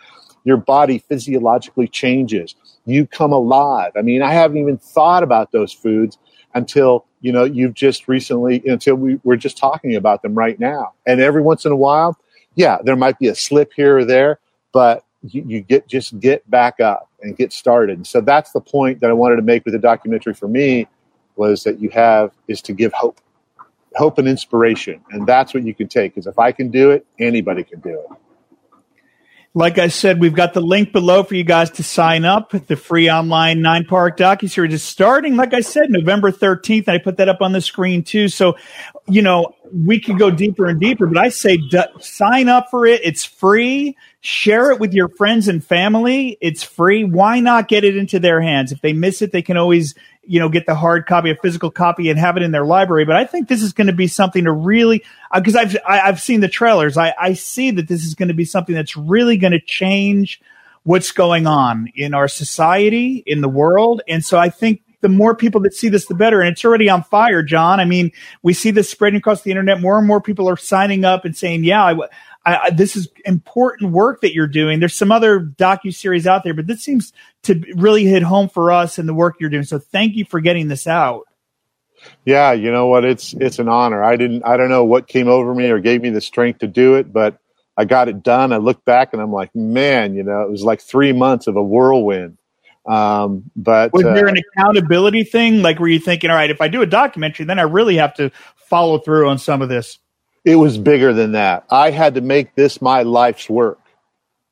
Your 0.45 0.57
body 0.57 0.99
physiologically 0.99 1.88
changes 1.88 2.55
you 2.85 3.07
come 3.07 3.33
alive. 3.33 3.92
I 3.97 4.03
mean, 4.03 4.23
I 4.23 4.33
haven't 4.33 4.59
even 4.59 4.79
thought 4.79 5.23
about 5.23 5.53
those 5.53 5.73
foods 5.73 6.18
until, 6.55 7.05
you 7.21 7.33
know, 7.33 7.45
you've 7.45 7.75
just 7.75 8.09
recently, 8.09 8.62
until 8.67 8.95
we, 8.97 9.21
we're 9.25 9.37
just 9.37 9.57
talking 9.57 9.97
about 9.97 10.23
them 10.23 10.35
right 10.35 10.59
now. 10.61 10.93
And 11.07 11.21
every 11.21 11.43
once 11.43 11.65
in 11.65 11.73
a 11.73 11.77
while, 11.77 12.19
yeah, 12.55 12.79
there 12.85 12.97
might 12.97 13.19
be 13.19 13.29
a 13.29 13.35
slip 13.35 13.73
here 13.75 13.99
or 13.99 14.05
there, 14.05 14.38
but 14.73 15.05
you, 15.23 15.45
you 15.47 15.61
get, 15.61 15.87
just 15.87 16.19
get 16.21 16.49
back 16.51 16.81
up 16.81 17.09
and 17.23 17.37
get 17.37 17.53
started. 17.53 18.07
So 18.07 18.21
that's 18.21 18.53
the 18.53 18.61
point 18.61 19.01
that 19.01 19.11
I 19.11 19.12
wanted 19.12 19.37
to 19.37 19.43
make 19.43 19.65
with 19.65 19.73
the 19.73 19.81
documentary 19.81 20.35
for 20.35 20.49
me 20.49 20.88
was 21.37 21.65
that 21.65 21.81
you 21.81 21.88
have 21.91 22.33
is 22.49 22.61
to 22.62 22.73
give 22.73 22.93
hope. 22.93 23.21
hope 23.95 24.19
and 24.19 24.29
inspiration. 24.29 25.01
And 25.11 25.27
that's 25.27 25.55
what 25.55 25.65
you 25.65 25.75
can 25.75 25.88
take. 25.88 26.15
Because 26.15 26.27
if 26.27 26.38
I 26.38 26.53
can 26.53 26.71
do 26.71 26.91
it, 26.91 27.07
anybody 27.19 27.62
can 27.62 27.81
do 27.81 28.01
it. 28.01 28.07
Like 29.55 29.77
I 29.77 29.88
said, 29.88 30.19
we've 30.19 30.35
got 30.35 30.55
the 30.55 30.62
link 30.62 30.93
below 30.93 31.23
for 31.25 31.35
you 31.35 31.45
guys 31.45 31.71
to 31.73 31.83
sign 31.83 32.25
up. 32.25 32.53
The 32.53 32.77
free 32.77 33.11
online 33.11 33.61
nine 33.61 33.85
part 33.85 34.17
docu-series 34.19 34.73
is 34.73 34.83
starting, 34.83 35.37
like 35.37 35.53
I 35.53 35.61
said, 35.61 35.91
November 35.91 36.33
13th. 36.33 36.88
I 36.88 36.97
put 36.97 37.19
that 37.19 37.29
up 37.29 37.43
on 37.43 37.53
the 37.53 37.61
screen 37.61 38.03
too. 38.03 38.29
So, 38.29 38.57
you 39.07 39.21
know, 39.21 39.55
we 39.71 40.01
could 40.01 40.19
go 40.19 40.31
deeper 40.31 40.67
and 40.67 40.81
deeper, 40.81 41.07
but 41.07 41.19
I 41.19 41.29
say 41.29 41.59
d- 41.59 41.83
sign 42.01 42.49
up 42.49 42.71
for 42.71 42.87
it. 42.87 43.03
It's 43.05 43.25
free. 43.27 43.95
Share 44.23 44.71
it 44.71 44.81
with 44.81 44.95
your 44.95 45.09
friends 45.09 45.49
and 45.49 45.62
family. 45.62 46.38
It's 46.41 46.62
free. 46.62 47.05
Why 47.05 47.41
not 47.41 47.69
get 47.69 47.85
it 47.85 47.95
into 47.95 48.19
their 48.19 48.41
hands? 48.41 48.73
If 48.73 48.81
they 48.81 48.95
miss 48.95 49.21
it, 49.21 49.33
they 49.33 49.43
can 49.43 49.59
always 49.59 49.95
you 50.25 50.39
know, 50.39 50.49
get 50.49 50.67
the 50.67 50.75
hard 50.75 51.07
copy, 51.07 51.31
a 51.31 51.37
physical 51.37 51.71
copy, 51.71 52.09
and 52.09 52.19
have 52.19 52.37
it 52.37 52.43
in 52.43 52.53
their 52.53 52.65
library. 52.65 53.05
But 53.05 53.17
I 53.17 53.25
think 53.25 53.49
this 53.49 53.63
is 53.63 53.73
going 53.73 53.89
to 53.89 53.93
be 53.93 54.07
something 54.07 54.45
to 54.45 54.53
really, 54.53 55.05
because 55.35 55.57
uh, 55.57 55.61
I've 55.61 55.77
I, 55.87 55.97
have 55.97 56.03
i 56.05 56.07
have 56.07 56.21
seen 56.21 56.41
the 56.41 56.49
trailers. 56.49 56.97
I, 56.97 57.15
I 57.19 57.35
see 57.35 57.73
that 57.73 57.89
this 57.89 58.05
is 58.05 58.15
going 58.15 58.29
to 58.29 58.35
be 58.35 58.45
something 58.45 58.75
that's 58.75 58.97
really 58.97 59.37
going 59.37 59.53
to 59.53 59.61
change 59.61 60.41
what's 60.85 61.13
going 61.13 61.47
on 61.47 61.89
in 61.95 62.15
our 62.15 62.29
society, 62.29 63.23
in 63.27 63.41
the 63.41 63.49
world, 63.49 64.03
and 64.09 64.25
so 64.25 64.39
I 64.39 64.51
think 64.51 64.83
the 65.03 65.09
more 65.09 65.35
people 65.35 65.61
that 65.63 65.75
see 65.75 65.89
this, 65.89 66.07
the 66.07 66.15
better. 66.15 66.41
And 66.41 66.51
it's 66.51 66.65
already 66.65 66.89
on 66.89 67.03
fire, 67.03 67.43
John. 67.43 67.81
I 67.81 67.85
mean, 67.85 68.13
we 68.43 68.55
see 68.55 68.71
this 68.71 68.89
spreading 68.89 69.19
across 69.19 69.43
the 69.43 69.51
internet. 69.51 69.81
More 69.81 69.99
and 69.99 70.07
more 70.07 70.21
people 70.21 70.49
are 70.49 70.57
signing 70.57 71.05
up 71.05 71.25
and 71.25 71.37
saying, 71.37 71.65
"Yeah, 71.65 71.85
I, 71.85 71.95
I, 72.45 72.71
this 72.71 72.97
is 72.97 73.09
important 73.25 73.93
work 73.93 74.21
that 74.23 74.35
you're 74.35 74.49
doing. 74.49 74.81
There's 74.81 74.95
some 74.95 75.13
other 75.13 75.41
docu 75.41 75.95
series 75.95 76.27
out 76.27 76.43
there, 76.43 76.55
but 76.55 76.67
this 76.67 76.83
seems 76.83 77.13
to 77.45 77.63
really 77.77 78.05
hit 78.05 78.23
home 78.23 78.49
for 78.49 78.73
us 78.73 78.99
and 78.99 79.09
the 79.09 79.15
work 79.15 79.37
you're 79.39 79.51
doing. 79.51 79.65
So 79.65 79.79
thank 79.79 80.17
you 80.17 80.25
for 80.25 80.41
getting 80.41 80.69
this 80.69 80.87
out. 80.87 81.29
Yeah, 82.25 82.53
you 82.53 82.73
know 82.73 82.89
what? 82.89 83.05
It's 83.05 83.33
it's 83.35 83.61
an 83.61 83.69
honor. 83.69 84.03
I 84.03 84.17
didn't 84.17 84.45
I 84.45 84.57
don't 84.57 84.71
know 84.71 84.85
what 84.85 85.07
came 85.07 85.29
over 85.29 85.55
me 85.55 85.71
or 85.71 85.79
gave 85.79 86.03
me 86.03 86.11
the 86.11 86.21
strength 86.21 86.59
to 86.61 86.67
do 86.67 86.97
it, 86.97 87.13
but 87.13 87.39
I 87.77 87.85
got 87.85 88.09
it 88.09 88.23
done. 88.25 88.53
I 88.53 88.57
look 88.57 88.85
back 88.85 89.13
and 89.13 89.23
I'm 89.23 89.33
like, 89.33 89.55
man, 89.55 90.15
you 90.15 90.25
know, 90.25 90.43
it 90.43 90.51
was 90.51 90.65
like 90.65 90.81
three 90.81 91.13
months 91.13 91.47
of 91.47 91.57
a 91.57 91.63
whirlwind. 91.63 92.39
Um, 92.85 93.51
but 93.55 93.93
was 93.93 94.03
there 94.03 94.27
uh, 94.27 94.33
an 94.33 94.37
accountability 94.39 95.25
thing? 95.25 95.63
Like, 95.63 95.79
were 95.79 95.89
you 95.89 96.01
thinking, 96.01 96.31
all 96.31 96.37
right, 96.37 96.51
if 96.51 96.61
I 96.61 96.69
do 96.69 96.83
a 96.83 96.87
documentary, 96.87 97.47
then 97.47 97.59
I 97.59 97.63
really 97.63 97.97
have 97.97 98.15
to 98.15 98.31
follow 98.57 98.99
through 98.99 99.29
on 99.29 99.39
some 99.39 99.63
of 99.63 99.69
this? 99.69 99.99
It 100.45 100.57
was 100.57 100.79
bigger 100.79 101.13
than 101.13 101.33
that. 101.33 101.65
I 101.71 101.91
had 101.91 102.15
to 102.15 102.21
make 102.21 102.55
this 102.55 102.83
my 102.83 103.03
life's 103.03 103.49
work. 103.49 103.79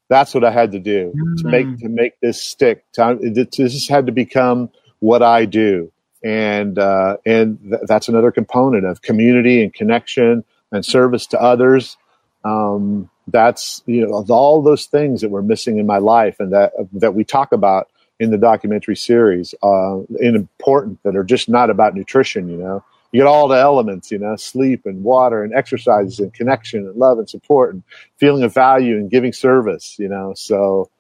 That's 0.08 0.34
what 0.34 0.44
I 0.44 0.50
had 0.50 0.72
to 0.72 0.80
do 0.80 1.12
mm. 1.16 1.42
to 1.42 1.48
make 1.48 1.78
to 1.78 1.88
make 1.88 2.20
this 2.20 2.42
stick. 2.42 2.84
To, 2.94 3.18
this 3.20 3.88
had 3.88 4.06
to 4.06 4.12
become 4.12 4.70
what 4.98 5.22
I 5.22 5.44
do, 5.44 5.92
and 6.24 6.78
uh, 6.78 7.18
and 7.24 7.58
th- 7.62 7.82
that's 7.86 8.08
another 8.08 8.32
component 8.32 8.86
of 8.86 9.02
community 9.02 9.62
and 9.62 9.72
connection 9.72 10.44
and 10.72 10.84
service 10.84 11.26
to 11.28 11.40
others. 11.40 11.96
Um, 12.44 13.08
that's 13.28 13.82
you 13.86 14.06
know 14.06 14.24
all 14.28 14.62
those 14.62 14.86
things 14.86 15.20
that 15.20 15.30
were 15.30 15.42
missing 15.42 15.78
in 15.78 15.86
my 15.86 15.98
life, 15.98 16.40
and 16.40 16.52
that 16.52 16.72
that 16.92 17.14
we 17.14 17.24
talk 17.24 17.52
about 17.52 17.88
in 18.18 18.30
the 18.30 18.38
documentary 18.38 18.96
series, 18.96 19.54
uh, 19.62 19.98
and 19.98 20.36
important 20.36 21.02
that 21.04 21.16
are 21.16 21.24
just 21.24 21.48
not 21.48 21.70
about 21.70 21.94
nutrition. 21.94 22.48
You 22.48 22.56
know, 22.56 22.84
you 23.12 23.20
get 23.20 23.26
all 23.26 23.48
the 23.48 23.58
elements, 23.58 24.10
you 24.10 24.18
know, 24.18 24.36
sleep 24.36 24.86
and 24.86 25.02
water 25.02 25.42
and 25.42 25.54
exercises 25.54 26.20
and 26.20 26.32
connection 26.32 26.86
and 26.86 26.96
love 26.96 27.18
and 27.18 27.28
support 27.28 27.74
and 27.74 27.82
feeling 28.16 28.42
of 28.42 28.54
value 28.54 28.96
and 28.96 29.10
giving 29.10 29.32
service, 29.32 29.96
you 29.98 30.08
know. 30.08 30.32
So 30.36 30.90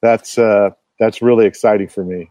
that's 0.00 0.38
uh, 0.38 0.70
that's 0.98 1.20
really 1.20 1.46
exciting 1.46 1.88
for 1.88 2.04
me. 2.04 2.30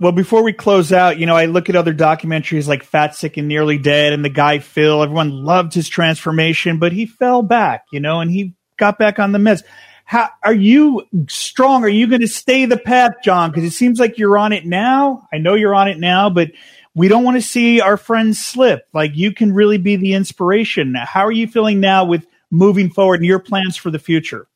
Well, 0.00 0.12
before 0.12 0.42
we 0.42 0.52
close 0.52 0.92
out, 0.92 1.18
you 1.18 1.26
know, 1.26 1.36
I 1.36 1.44
look 1.44 1.68
at 1.68 1.76
other 1.76 1.94
documentaries 1.94 2.66
like 2.66 2.82
Fat, 2.82 3.14
Sick, 3.14 3.36
and 3.36 3.46
Nearly 3.46 3.78
Dead 3.78 4.12
and 4.12 4.24
the 4.24 4.30
guy 4.30 4.58
Phil. 4.58 5.02
Everyone 5.02 5.44
loved 5.44 5.74
his 5.74 5.88
transformation, 5.88 6.78
but 6.78 6.92
he 6.92 7.06
fell 7.06 7.42
back, 7.42 7.84
you 7.92 8.00
know, 8.00 8.20
and 8.20 8.28
he 8.28 8.54
got 8.78 8.98
back 8.98 9.20
on 9.20 9.30
the 9.30 9.38
meds. 9.38 9.62
How 10.04 10.28
are 10.42 10.52
you 10.52 11.06
strong? 11.28 11.84
Are 11.84 11.88
you 11.88 12.08
going 12.08 12.20
to 12.20 12.28
stay 12.28 12.66
the 12.66 12.76
path, 12.76 13.12
John? 13.22 13.50
Because 13.50 13.64
it 13.64 13.70
seems 13.70 14.00
like 14.00 14.18
you're 14.18 14.36
on 14.36 14.52
it 14.52 14.66
now. 14.66 15.28
I 15.32 15.38
know 15.38 15.54
you're 15.54 15.74
on 15.74 15.88
it 15.88 15.98
now, 15.98 16.28
but 16.28 16.50
we 16.94 17.08
don't 17.08 17.24
want 17.24 17.36
to 17.36 17.42
see 17.42 17.80
our 17.80 17.96
friends 17.96 18.44
slip. 18.44 18.86
Like 18.92 19.12
you 19.14 19.32
can 19.32 19.52
really 19.52 19.78
be 19.78 19.96
the 19.96 20.14
inspiration. 20.14 20.94
How 20.94 21.24
are 21.26 21.32
you 21.32 21.46
feeling 21.46 21.80
now 21.80 22.04
with 22.04 22.26
moving 22.50 22.90
forward 22.90 23.20
and 23.20 23.26
your 23.26 23.38
plans 23.38 23.76
for 23.76 23.90
the 23.90 23.98
future? 23.98 24.46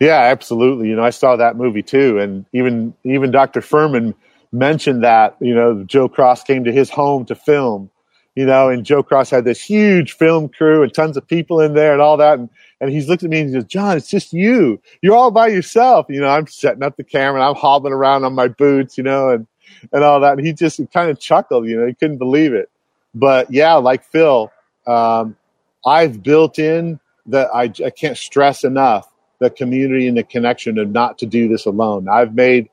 Yeah, 0.00 0.18
absolutely. 0.18 0.88
You 0.88 0.96
know, 0.96 1.04
I 1.04 1.10
saw 1.10 1.36
that 1.36 1.56
movie 1.56 1.82
too, 1.82 2.18
and 2.18 2.44
even 2.52 2.94
even 3.04 3.30
Dr. 3.30 3.60
Fuhrman 3.60 4.14
mentioned 4.50 5.04
that. 5.04 5.36
You 5.40 5.54
know, 5.54 5.84
Joe 5.84 6.08
Cross 6.08 6.44
came 6.44 6.64
to 6.64 6.72
his 6.72 6.90
home 6.90 7.24
to 7.26 7.34
film. 7.34 7.90
You 8.34 8.46
know, 8.46 8.70
and 8.70 8.82
Joe 8.82 9.02
Cross 9.02 9.28
had 9.28 9.44
this 9.44 9.62
huge 9.62 10.12
film 10.12 10.48
crew 10.48 10.82
and 10.82 10.94
tons 10.94 11.18
of 11.18 11.28
people 11.28 11.60
in 11.60 11.74
there 11.74 11.92
and 11.92 12.00
all 12.00 12.16
that. 12.16 12.38
And, 12.38 12.48
and 12.80 12.90
he's 12.90 13.06
looked 13.06 13.22
at 13.22 13.28
me 13.28 13.40
and 13.40 13.50
he 13.50 13.54
goes, 13.54 13.64
John, 13.64 13.98
it's 13.98 14.08
just 14.08 14.32
you. 14.32 14.80
You're 15.02 15.14
all 15.14 15.30
by 15.30 15.48
yourself. 15.48 16.06
You 16.08 16.22
know, 16.22 16.28
I'm 16.28 16.46
setting 16.46 16.82
up 16.82 16.96
the 16.96 17.04
camera 17.04 17.40
and 17.40 17.44
I'm 17.44 17.54
hobbling 17.54 17.92
around 17.92 18.24
on 18.24 18.34
my 18.34 18.48
boots, 18.48 18.96
you 18.96 19.04
know, 19.04 19.28
and 19.28 19.46
and 19.92 20.04
all 20.04 20.20
that. 20.20 20.38
And 20.38 20.46
he 20.46 20.52
just 20.52 20.80
kind 20.92 21.10
of 21.10 21.18
chuckled, 21.18 21.66
you 21.66 21.78
know, 21.78 21.86
he 21.86 21.94
couldn't 21.94 22.18
believe 22.18 22.52
it. 22.54 22.70
But 23.14 23.50
yeah, 23.50 23.74
like 23.74 24.04
Phil, 24.04 24.50
um, 24.86 25.36
I've 25.84 26.22
built 26.22 26.58
in 26.58 27.00
that 27.26 27.48
I, 27.54 27.64
I 27.84 27.90
can't 27.90 28.16
stress 28.16 28.64
enough 28.64 29.08
the 29.38 29.50
community 29.50 30.06
and 30.06 30.16
the 30.16 30.22
connection 30.22 30.78
of 30.78 30.90
not 30.90 31.18
to 31.18 31.26
do 31.26 31.48
this 31.48 31.66
alone. 31.66 32.08
I've 32.08 32.34
made, 32.34 32.68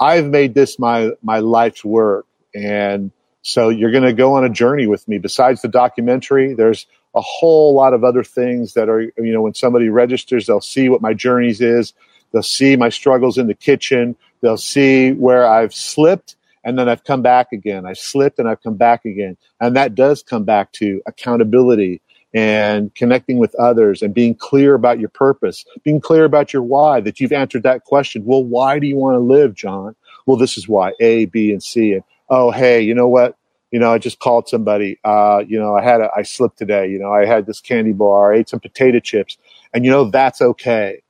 I've 0.00 0.26
made 0.26 0.54
this 0.54 0.78
my, 0.78 1.10
my 1.22 1.40
life's 1.40 1.84
work. 1.84 2.26
And 2.54 3.10
so 3.42 3.68
you're 3.68 3.90
going 3.90 4.02
to 4.04 4.12
go 4.12 4.34
on 4.34 4.44
a 4.44 4.48
journey 4.48 4.86
with 4.86 5.06
me. 5.08 5.18
Besides 5.18 5.62
the 5.62 5.68
documentary, 5.68 6.54
there's 6.54 6.86
a 7.14 7.20
whole 7.20 7.74
lot 7.74 7.94
of 7.94 8.02
other 8.02 8.24
things 8.24 8.74
that 8.74 8.88
are, 8.88 9.02
you 9.02 9.32
know, 9.32 9.42
when 9.42 9.54
somebody 9.54 9.88
registers, 9.88 10.46
they'll 10.46 10.60
see 10.60 10.88
what 10.88 11.00
my 11.00 11.14
journeys 11.14 11.60
is. 11.60 11.92
They'll 12.32 12.42
see 12.42 12.76
my 12.76 12.88
struggles 12.88 13.38
in 13.38 13.46
the 13.46 13.54
kitchen. 13.54 14.16
They'll 14.40 14.56
see 14.56 15.12
where 15.12 15.46
I've 15.46 15.74
slipped 15.74 16.35
and 16.66 16.76
then 16.76 16.88
I've 16.88 17.04
come 17.04 17.22
back 17.22 17.52
again. 17.52 17.86
I've 17.86 17.96
slipped 17.96 18.40
and 18.40 18.48
I've 18.48 18.60
come 18.60 18.74
back 18.74 19.04
again. 19.04 19.36
And 19.60 19.76
that 19.76 19.94
does 19.94 20.24
come 20.24 20.42
back 20.42 20.72
to 20.72 21.00
accountability 21.06 22.02
and 22.34 22.92
connecting 22.96 23.38
with 23.38 23.54
others 23.54 24.02
and 24.02 24.12
being 24.12 24.34
clear 24.34 24.74
about 24.74 24.98
your 24.98 25.08
purpose, 25.08 25.64
being 25.84 26.00
clear 26.00 26.24
about 26.24 26.52
your 26.52 26.64
why, 26.64 27.00
that 27.00 27.20
you've 27.20 27.32
answered 27.32 27.62
that 27.62 27.84
question. 27.84 28.24
Well, 28.24 28.42
why 28.42 28.80
do 28.80 28.88
you 28.88 28.96
want 28.96 29.14
to 29.14 29.20
live, 29.20 29.54
John? 29.54 29.94
Well, 30.26 30.36
this 30.36 30.58
is 30.58 30.68
why 30.68 30.92
A, 30.98 31.26
B, 31.26 31.52
and 31.52 31.62
C. 31.62 31.92
And 31.92 32.02
oh, 32.28 32.50
hey, 32.50 32.80
you 32.80 32.94
know 32.94 33.08
what? 33.08 33.36
You 33.70 33.78
know, 33.78 33.92
I 33.92 33.98
just 33.98 34.18
called 34.18 34.48
somebody. 34.48 34.98
Uh, 35.04 35.44
you 35.46 35.60
know, 35.60 35.76
I 35.76 35.84
had 35.84 36.00
a, 36.00 36.10
I 36.16 36.22
slipped 36.22 36.58
today. 36.58 36.88
You 36.88 36.98
know, 36.98 37.12
I 37.12 37.26
had 37.26 37.46
this 37.46 37.60
candy 37.60 37.92
bar. 37.92 38.34
I 38.34 38.38
ate 38.38 38.48
some 38.48 38.60
potato 38.60 38.98
chips, 38.98 39.38
and 39.72 39.84
you 39.84 39.90
know 39.92 40.10
that's 40.10 40.42
okay. 40.42 41.00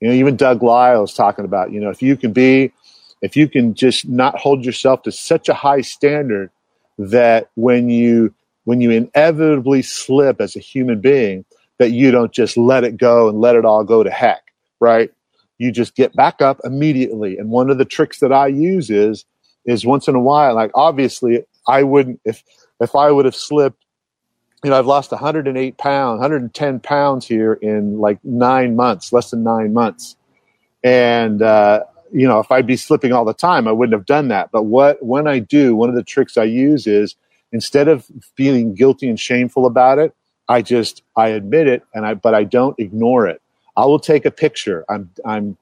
You 0.00 0.08
know, 0.08 0.14
even 0.14 0.36
Doug 0.36 0.64
Lisle's 0.64 1.14
talking 1.14 1.44
about. 1.44 1.70
You 1.70 1.80
know, 1.80 1.90
if 1.90 2.02
you 2.02 2.16
can 2.16 2.32
be 2.32 2.72
if 3.22 3.36
you 3.36 3.48
can 3.48 3.74
just 3.74 4.08
not 4.08 4.38
hold 4.38 4.64
yourself 4.64 5.02
to 5.02 5.12
such 5.12 5.48
a 5.48 5.54
high 5.54 5.80
standard 5.80 6.50
that 6.98 7.50
when 7.54 7.88
you 7.88 8.34
when 8.64 8.80
you 8.80 8.90
inevitably 8.90 9.82
slip 9.82 10.40
as 10.40 10.56
a 10.56 10.60
human 10.60 11.00
being 11.00 11.44
that 11.78 11.90
you 11.90 12.10
don't 12.10 12.32
just 12.32 12.56
let 12.56 12.84
it 12.84 12.96
go 12.96 13.28
and 13.28 13.40
let 13.40 13.54
it 13.54 13.64
all 13.64 13.84
go 13.84 14.02
to 14.02 14.10
heck 14.10 14.46
right? 14.80 15.10
You 15.58 15.72
just 15.72 15.94
get 15.94 16.14
back 16.14 16.42
up 16.42 16.60
immediately. 16.64 17.38
And 17.38 17.50
one 17.50 17.70
of 17.70 17.78
the 17.78 17.84
tricks 17.84 18.20
that 18.20 18.32
i 18.32 18.46
use 18.46 18.90
is 18.90 19.24
is 19.64 19.84
once 19.84 20.06
in 20.06 20.14
a 20.14 20.20
while 20.20 20.54
like 20.54 20.70
obviously 20.74 21.44
i 21.66 21.82
wouldn't 21.82 22.20
if 22.24 22.44
if 22.80 22.94
i 22.94 23.10
would 23.10 23.24
have 23.24 23.34
slipped 23.34 23.84
you 24.62 24.70
know 24.70 24.78
i've 24.78 24.86
lost 24.86 25.10
108 25.10 25.76
pounds 25.76 26.20
110 26.20 26.78
pounds 26.80 27.26
here 27.26 27.54
in 27.54 27.98
like 27.98 28.24
nine 28.24 28.76
months 28.76 29.12
less 29.12 29.30
than 29.30 29.42
nine 29.42 29.72
months. 29.72 30.16
And 30.84 31.42
uh, 31.42 31.84
you 32.12 32.28
know, 32.28 32.40
if 32.40 32.50
I'd 32.52 32.66
be 32.66 32.76
slipping 32.76 33.12
all 33.12 33.24
the 33.24 33.34
time, 33.34 33.68
I 33.68 33.72
wouldn't 33.72 33.94
have 33.98 34.06
done 34.06 34.28
that. 34.28 34.50
But 34.52 34.64
what 34.64 35.02
when 35.04 35.26
I 35.26 35.38
do, 35.40 35.76
one 35.76 35.88
of 35.88 35.94
the 35.94 36.04
tricks 36.04 36.36
I 36.36 36.44
use 36.44 36.86
is 36.86 37.16
instead 37.52 37.88
of 37.88 38.06
feeling 38.36 38.74
guilty 38.74 39.08
and 39.08 39.18
shameful 39.18 39.66
about 39.66 39.98
it, 39.98 40.14
I 40.48 40.62
just 40.62 41.02
I 41.16 41.28
admit 41.28 41.68
it 41.68 41.82
and 41.94 42.06
I 42.06 42.14
but 42.14 42.34
I 42.34 42.44
don't 42.44 42.78
ignore 42.78 43.26
it. 43.26 43.42
I 43.76 43.86
will 43.86 44.00
take 44.00 44.24
a 44.24 44.30
picture. 44.30 44.84
I'm 44.88 45.10
I'm 45.24 45.56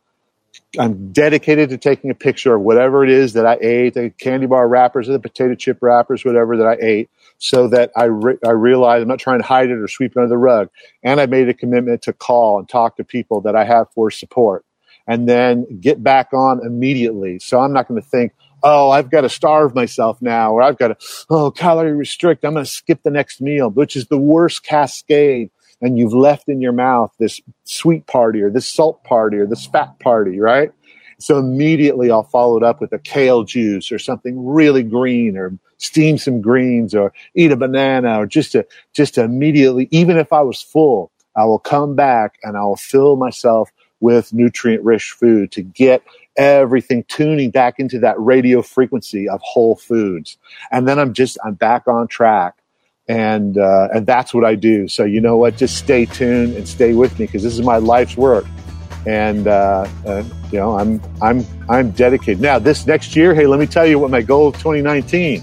I'm 0.78 1.12
dedicated 1.12 1.70
to 1.70 1.78
taking 1.78 2.11
a 2.11 2.14
picture 2.14 2.54
of 2.54 2.62
whatever 2.62 3.04
it 3.04 3.11
is 3.11 3.35
that 3.35 3.46
I 3.46 3.59
ate, 3.61 3.94
the 3.94 4.11
candy 4.11 4.46
bar 4.46 4.68
wrappers 4.68 5.09
or 5.09 5.12
the 5.12 5.20
potato 5.20 5.54
chip 5.54 5.78
wrappers, 5.80 6.24
whatever 6.24 6.57
that 6.59 6.66
I 6.66 6.76
ate, 6.80 7.11
so 7.38 7.68
that 7.68 7.92
I, 7.96 8.04
re- 8.04 8.38
I 8.44 8.50
realize 8.50 9.02
I'm 9.02 9.09
not 9.09 9.18
trying 9.20 9.40
to 9.40 9.46
hide 9.46 9.70
it 9.70 9.78
or 9.78 9.88
sweep 9.88 10.12
it 10.12 10.18
under 10.18 10.28
the 10.28 10.38
rug. 10.38 10.70
And 11.02 11.20
I 11.20 11.26
made 11.26 11.48
a 11.48 11.54
commitment 11.54 12.02
to 12.02 12.12
call 12.12 12.59
and 12.59 12.68
talk 12.68 12.96
to 12.96 13.04
people 13.04 13.40
that 13.42 13.57
I 13.57 13.64
have 13.64 13.88
for 13.94 14.11
support 14.11 14.64
and 15.06 15.28
then 15.28 15.80
get 15.80 16.02
back 16.02 16.32
on 16.32 16.64
immediately. 16.64 17.38
So 17.38 17.60
I'm 17.60 17.72
not 17.72 17.88
going 17.88 18.00
to 18.00 18.08
think, 18.08 18.32
oh, 18.62 18.90
I've 18.90 19.10
got 19.10 19.20
to 19.22 19.28
starve 19.28 19.74
myself 19.74 20.22
now, 20.22 20.52
or 20.52 20.62
I've 20.62 20.78
got 20.78 20.88
to, 20.88 20.96
oh, 21.28 21.50
calorie 21.50 21.92
restrict. 21.92 22.44
I'm 22.44 22.54
going 22.54 22.64
to 22.64 22.70
skip 22.70 23.02
the 23.02 23.10
next 23.10 23.40
meal, 23.40 23.70
which 23.70 23.94
is 23.94 24.06
the 24.06 24.18
worst 24.18 24.64
cascade. 24.64 25.50
And 25.82 25.98
you've 25.98 26.14
left 26.14 26.48
in 26.48 26.62
your 26.62 26.72
mouth 26.72 27.12
this 27.18 27.40
sweet 27.64 28.06
party 28.06 28.40
or 28.40 28.48
this 28.48 28.66
salt 28.66 29.04
party 29.04 29.36
or 29.36 29.46
this 29.46 29.66
fat 29.66 29.98
party, 29.98 30.40
right? 30.40 30.72
So 31.18 31.38
immediately 31.38 32.10
I'll 32.10 32.22
follow 32.22 32.56
it 32.56 32.62
up 32.62 32.80
with 32.80 32.92
a 32.92 32.98
kale 32.98 33.44
juice 33.44 33.92
or 33.92 33.98
something 33.98 34.46
really 34.46 34.82
green 34.82 35.36
or 35.36 35.58
steam 35.78 36.16
some 36.16 36.40
greens 36.40 36.94
or 36.94 37.12
eat 37.34 37.52
a 37.52 37.56
banana 37.56 38.20
or 38.20 38.26
just 38.26 38.52
to, 38.52 38.66
just 38.94 39.14
to 39.14 39.24
immediately, 39.24 39.88
even 39.90 40.16
if 40.16 40.32
I 40.32 40.40
was 40.40 40.62
full, 40.62 41.12
I 41.36 41.44
will 41.44 41.58
come 41.58 41.94
back 41.94 42.38
and 42.42 42.56
I 42.56 42.62
will 42.62 42.76
fill 42.76 43.16
myself 43.16 43.70
with 44.04 44.34
nutrient 44.34 44.84
rich 44.84 45.12
food 45.12 45.50
to 45.50 45.62
get 45.62 46.02
everything 46.36 47.02
tuning 47.08 47.50
back 47.50 47.78
into 47.78 47.98
that 47.98 48.20
radio 48.20 48.60
frequency 48.60 49.26
of 49.26 49.40
whole 49.42 49.76
foods. 49.76 50.36
And 50.70 50.86
then 50.86 50.98
I'm 50.98 51.14
just, 51.14 51.38
I'm 51.42 51.54
back 51.54 51.88
on 51.88 52.06
track. 52.06 52.54
And, 53.08 53.56
uh, 53.56 53.88
and 53.94 54.06
that's 54.06 54.34
what 54.34 54.44
I 54.44 54.56
do. 54.56 54.88
So 54.88 55.04
you 55.04 55.22
know 55.22 55.38
what? 55.38 55.56
Just 55.56 55.78
stay 55.78 56.04
tuned 56.04 56.54
and 56.54 56.68
stay 56.68 56.92
with 56.92 57.18
me 57.18 57.24
because 57.24 57.42
this 57.42 57.54
is 57.54 57.62
my 57.62 57.78
life's 57.78 58.14
work. 58.14 58.44
And, 59.06 59.48
uh, 59.48 59.88
uh, 60.06 60.22
you 60.52 60.58
know, 60.58 60.78
I'm, 60.78 61.00
I'm, 61.22 61.42
I'm 61.70 61.90
dedicated. 61.92 62.42
Now 62.42 62.58
this 62.58 62.86
next 62.86 63.16
year, 63.16 63.34
hey, 63.34 63.46
let 63.46 63.58
me 63.58 63.66
tell 63.66 63.86
you 63.86 63.98
what 63.98 64.10
my 64.10 64.20
goal 64.20 64.48
of 64.48 64.54
2019. 64.56 65.42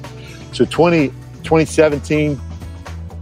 So 0.54 0.66
20, 0.66 1.08
2017 1.10 2.40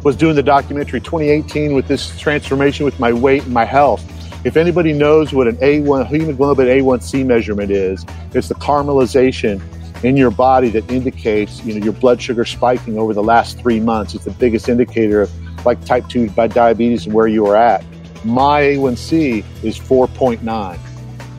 was 0.03 0.17
doing 0.17 0.35
the 0.35 0.43
documentary 0.43 0.99
2018 0.99 1.73
with 1.73 1.87
this 1.87 2.17
transformation 2.19 2.83
with 2.83 2.99
my 2.99 3.13
weight 3.13 3.43
and 3.43 3.53
my 3.53 3.65
health 3.65 4.03
if 4.43 4.55
anybody 4.55 4.93
knows 4.93 5.33
what 5.33 5.47
an 5.47 5.57
A1 5.57 6.07
hemoglobin 6.07 6.67
A1C 6.67 7.25
measurement 7.25 7.71
is, 7.71 8.05
it's 8.33 8.47
the 8.47 8.55
caramelization 8.55 9.61
in 10.03 10.15
your 10.15 10.31
body 10.31 10.69
that 10.69 10.89
indicates 10.89 11.63
you 11.65 11.77
know 11.77 11.83
your 11.83 11.93
blood 11.93 12.21
sugar 12.21 12.45
spiking 12.45 12.97
over 12.97 13.13
the 13.13 13.23
last 13.23 13.59
three 13.59 13.79
months. 13.79 14.15
It's 14.15 14.25
the 14.25 14.31
biggest 14.31 14.69
indicator 14.69 15.21
of 15.23 15.65
like 15.65 15.83
type 15.83 16.07
2 16.07 16.27
diabetes 16.29 17.05
and 17.05 17.13
where 17.13 17.27
you 17.27 17.45
are 17.47 17.55
at. 17.57 17.83
My 18.23 18.61
A1C 18.61 19.43
is 19.63 19.77
4.9, 19.77 20.77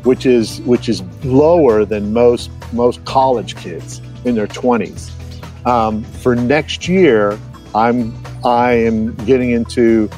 which 0.04 0.26
is 0.26 0.60
which 0.62 0.88
is 0.88 1.02
lower 1.24 1.86
than 1.86 2.12
most 2.12 2.50
most 2.72 3.02
college 3.06 3.56
kids 3.56 4.02
in 4.24 4.34
their 4.34 4.46
20s. 4.46 5.10
Um, 5.66 6.04
for 6.04 6.36
next 6.36 6.86
year, 6.86 7.38
I'm 7.74 8.14
I 8.44 8.72
am 8.72 9.14
getting 9.24 9.50
into 9.50 10.10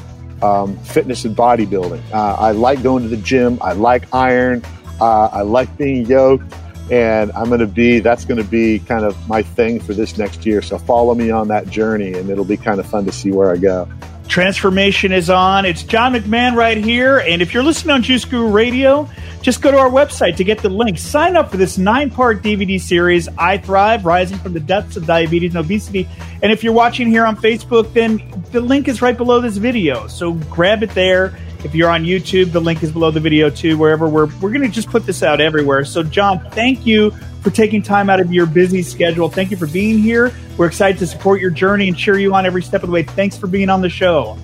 um, 0.43 0.77
fitness 0.79 1.25
and 1.25 1.35
bodybuilding. 1.35 2.03
Uh, 2.11 2.35
I 2.37 2.51
like 2.51 2.83
going 2.83 3.03
to 3.03 3.09
the 3.09 3.17
gym. 3.17 3.57
I 3.61 3.73
like 3.73 4.13
iron. 4.13 4.63
Uh, 4.99 5.29
I 5.31 5.41
like 5.41 5.75
being 5.77 6.05
yoked. 6.05 6.53
And 6.91 7.31
I'm 7.31 7.47
going 7.47 7.61
to 7.61 7.67
be, 7.67 8.01
that's 8.01 8.25
going 8.25 8.43
to 8.43 8.49
be 8.49 8.79
kind 8.79 9.05
of 9.05 9.27
my 9.27 9.41
thing 9.41 9.79
for 9.79 9.93
this 9.93 10.17
next 10.17 10.45
year. 10.45 10.61
So 10.61 10.77
follow 10.77 11.15
me 11.15 11.31
on 11.31 11.47
that 11.47 11.69
journey 11.69 12.13
and 12.13 12.29
it'll 12.29 12.43
be 12.43 12.57
kind 12.57 12.79
of 12.79 12.85
fun 12.85 13.05
to 13.05 13.11
see 13.11 13.31
where 13.31 13.51
I 13.51 13.57
go. 13.57 13.87
Transformation 14.33 15.11
is 15.11 15.29
on. 15.29 15.63
It's 15.63 15.83
Jon 15.83 16.15
McMahon 16.15 16.55
right 16.55 16.75
here. 16.75 17.19
And 17.19 17.39
if 17.39 17.53
you're 17.53 17.61
listening 17.61 17.93
on 17.93 18.01
Juice 18.01 18.25
Guru 18.25 18.49
Radio, 18.49 19.07
just 19.43 19.61
go 19.61 19.69
to 19.69 19.77
our 19.77 19.91
website 19.91 20.37
to 20.37 20.43
get 20.43 20.57
the 20.57 20.69
link. 20.69 20.97
Sign 20.97 21.35
up 21.35 21.51
for 21.51 21.57
this 21.57 21.77
nine 21.77 22.09
part 22.09 22.41
DVD 22.41 22.81
series, 22.81 23.27
I 23.37 23.59
Thrive 23.59 24.05
Rising 24.05 24.39
from 24.39 24.53
the 24.53 24.59
Depths 24.59 24.97
of 24.97 25.05
Diabetes 25.05 25.53
and 25.53 25.63
Obesity. 25.63 26.09
And 26.41 26.51
if 26.51 26.63
you're 26.63 26.73
watching 26.73 27.09
here 27.09 27.27
on 27.27 27.37
Facebook, 27.37 27.93
then 27.93 28.23
the 28.51 28.59
link 28.59 28.87
is 28.87 29.03
right 29.03 29.15
below 29.15 29.39
this 29.39 29.57
video. 29.57 30.07
So 30.07 30.31
grab 30.31 30.81
it 30.81 30.89
there. 30.95 31.37
If 31.63 31.75
you're 31.75 31.91
on 31.91 32.03
YouTube, 32.03 32.51
the 32.51 32.59
link 32.59 32.81
is 32.81 32.91
below 32.91 33.11
the 33.11 33.19
video 33.19 33.51
too, 33.51 33.77
wherever 33.77 34.09
we're, 34.09 34.25
we're 34.41 34.49
going 34.49 34.63
to 34.63 34.67
just 34.67 34.89
put 34.89 35.05
this 35.05 35.21
out 35.21 35.41
everywhere. 35.41 35.85
So, 35.85 36.01
John, 36.01 36.39
thank 36.49 36.87
you 36.87 37.13
for 37.43 37.51
taking 37.51 37.81
time 37.81 38.09
out 38.09 38.19
of 38.19 38.31
your 38.31 38.45
busy 38.45 38.81
schedule. 38.81 39.29
Thank 39.29 39.51
you 39.51 39.57
for 39.57 39.67
being 39.67 39.99
here. 39.99 40.33
We're 40.57 40.67
excited 40.67 40.97
to 40.99 41.07
support 41.07 41.41
your 41.41 41.51
journey 41.51 41.89
and 41.89 41.97
cheer 41.97 42.17
you 42.17 42.33
on 42.33 42.45
every 42.45 42.63
step 42.63 42.83
of 42.83 42.87
the 42.87 42.93
way. 42.93 43.03
Thanks 43.03 43.37
for 43.37 43.47
being 43.47 43.69
on 43.69 43.81
the 43.81 43.89
show. 43.89 44.37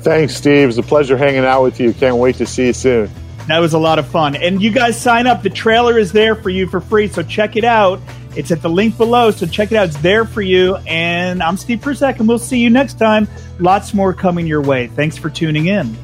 Thanks, 0.00 0.34
Steve. 0.34 0.68
It's 0.68 0.78
a 0.78 0.82
pleasure 0.82 1.16
hanging 1.16 1.44
out 1.44 1.62
with 1.62 1.80
you. 1.80 1.92
Can't 1.94 2.16
wait 2.16 2.36
to 2.36 2.46
see 2.46 2.66
you 2.66 2.72
soon. 2.72 3.10
That 3.46 3.58
was 3.58 3.72
a 3.72 3.78
lot 3.78 3.98
of 3.98 4.06
fun. 4.06 4.36
And 4.36 4.62
you 4.62 4.70
guys 4.70 5.00
sign 5.00 5.26
up. 5.26 5.42
The 5.42 5.50
trailer 5.50 5.98
is 5.98 6.12
there 6.12 6.36
for 6.36 6.50
you 6.50 6.66
for 6.66 6.80
free. 6.80 7.08
So 7.08 7.22
check 7.22 7.56
it 7.56 7.64
out. 7.64 8.00
It's 8.36 8.50
at 8.50 8.62
the 8.62 8.70
link 8.70 8.96
below. 8.96 9.30
So 9.30 9.46
check 9.46 9.72
it 9.72 9.76
out. 9.76 9.88
It's 9.88 9.96
there 9.98 10.24
for 10.24 10.42
you. 10.42 10.76
And 10.86 11.42
I'm 11.42 11.56
Steve 11.56 11.80
Prussack, 11.80 12.18
and 12.18 12.28
we'll 12.28 12.38
see 12.38 12.58
you 12.58 12.70
next 12.70 12.98
time. 12.98 13.28
Lots 13.58 13.94
more 13.94 14.12
coming 14.12 14.46
your 14.46 14.62
way. 14.62 14.88
Thanks 14.88 15.16
for 15.16 15.30
tuning 15.30 15.66
in. 15.66 15.96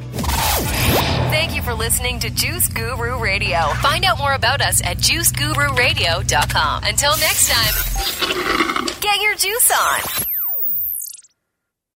For 1.69 1.75
listening 1.75 2.19
to 2.21 2.31
Juice 2.31 2.67
Guru 2.71 3.23
Radio. 3.23 3.59
Find 3.83 4.03
out 4.07 4.17
more 4.17 4.33
about 4.33 4.63
us 4.63 4.81
at 4.83 4.97
juicegururadio.com. 4.97 6.85
Until 6.85 7.11
next 7.19 7.51
time, 7.51 8.95
get 9.03 9.21
your 9.21 9.35
juice 9.35 9.71
on. 9.71 10.28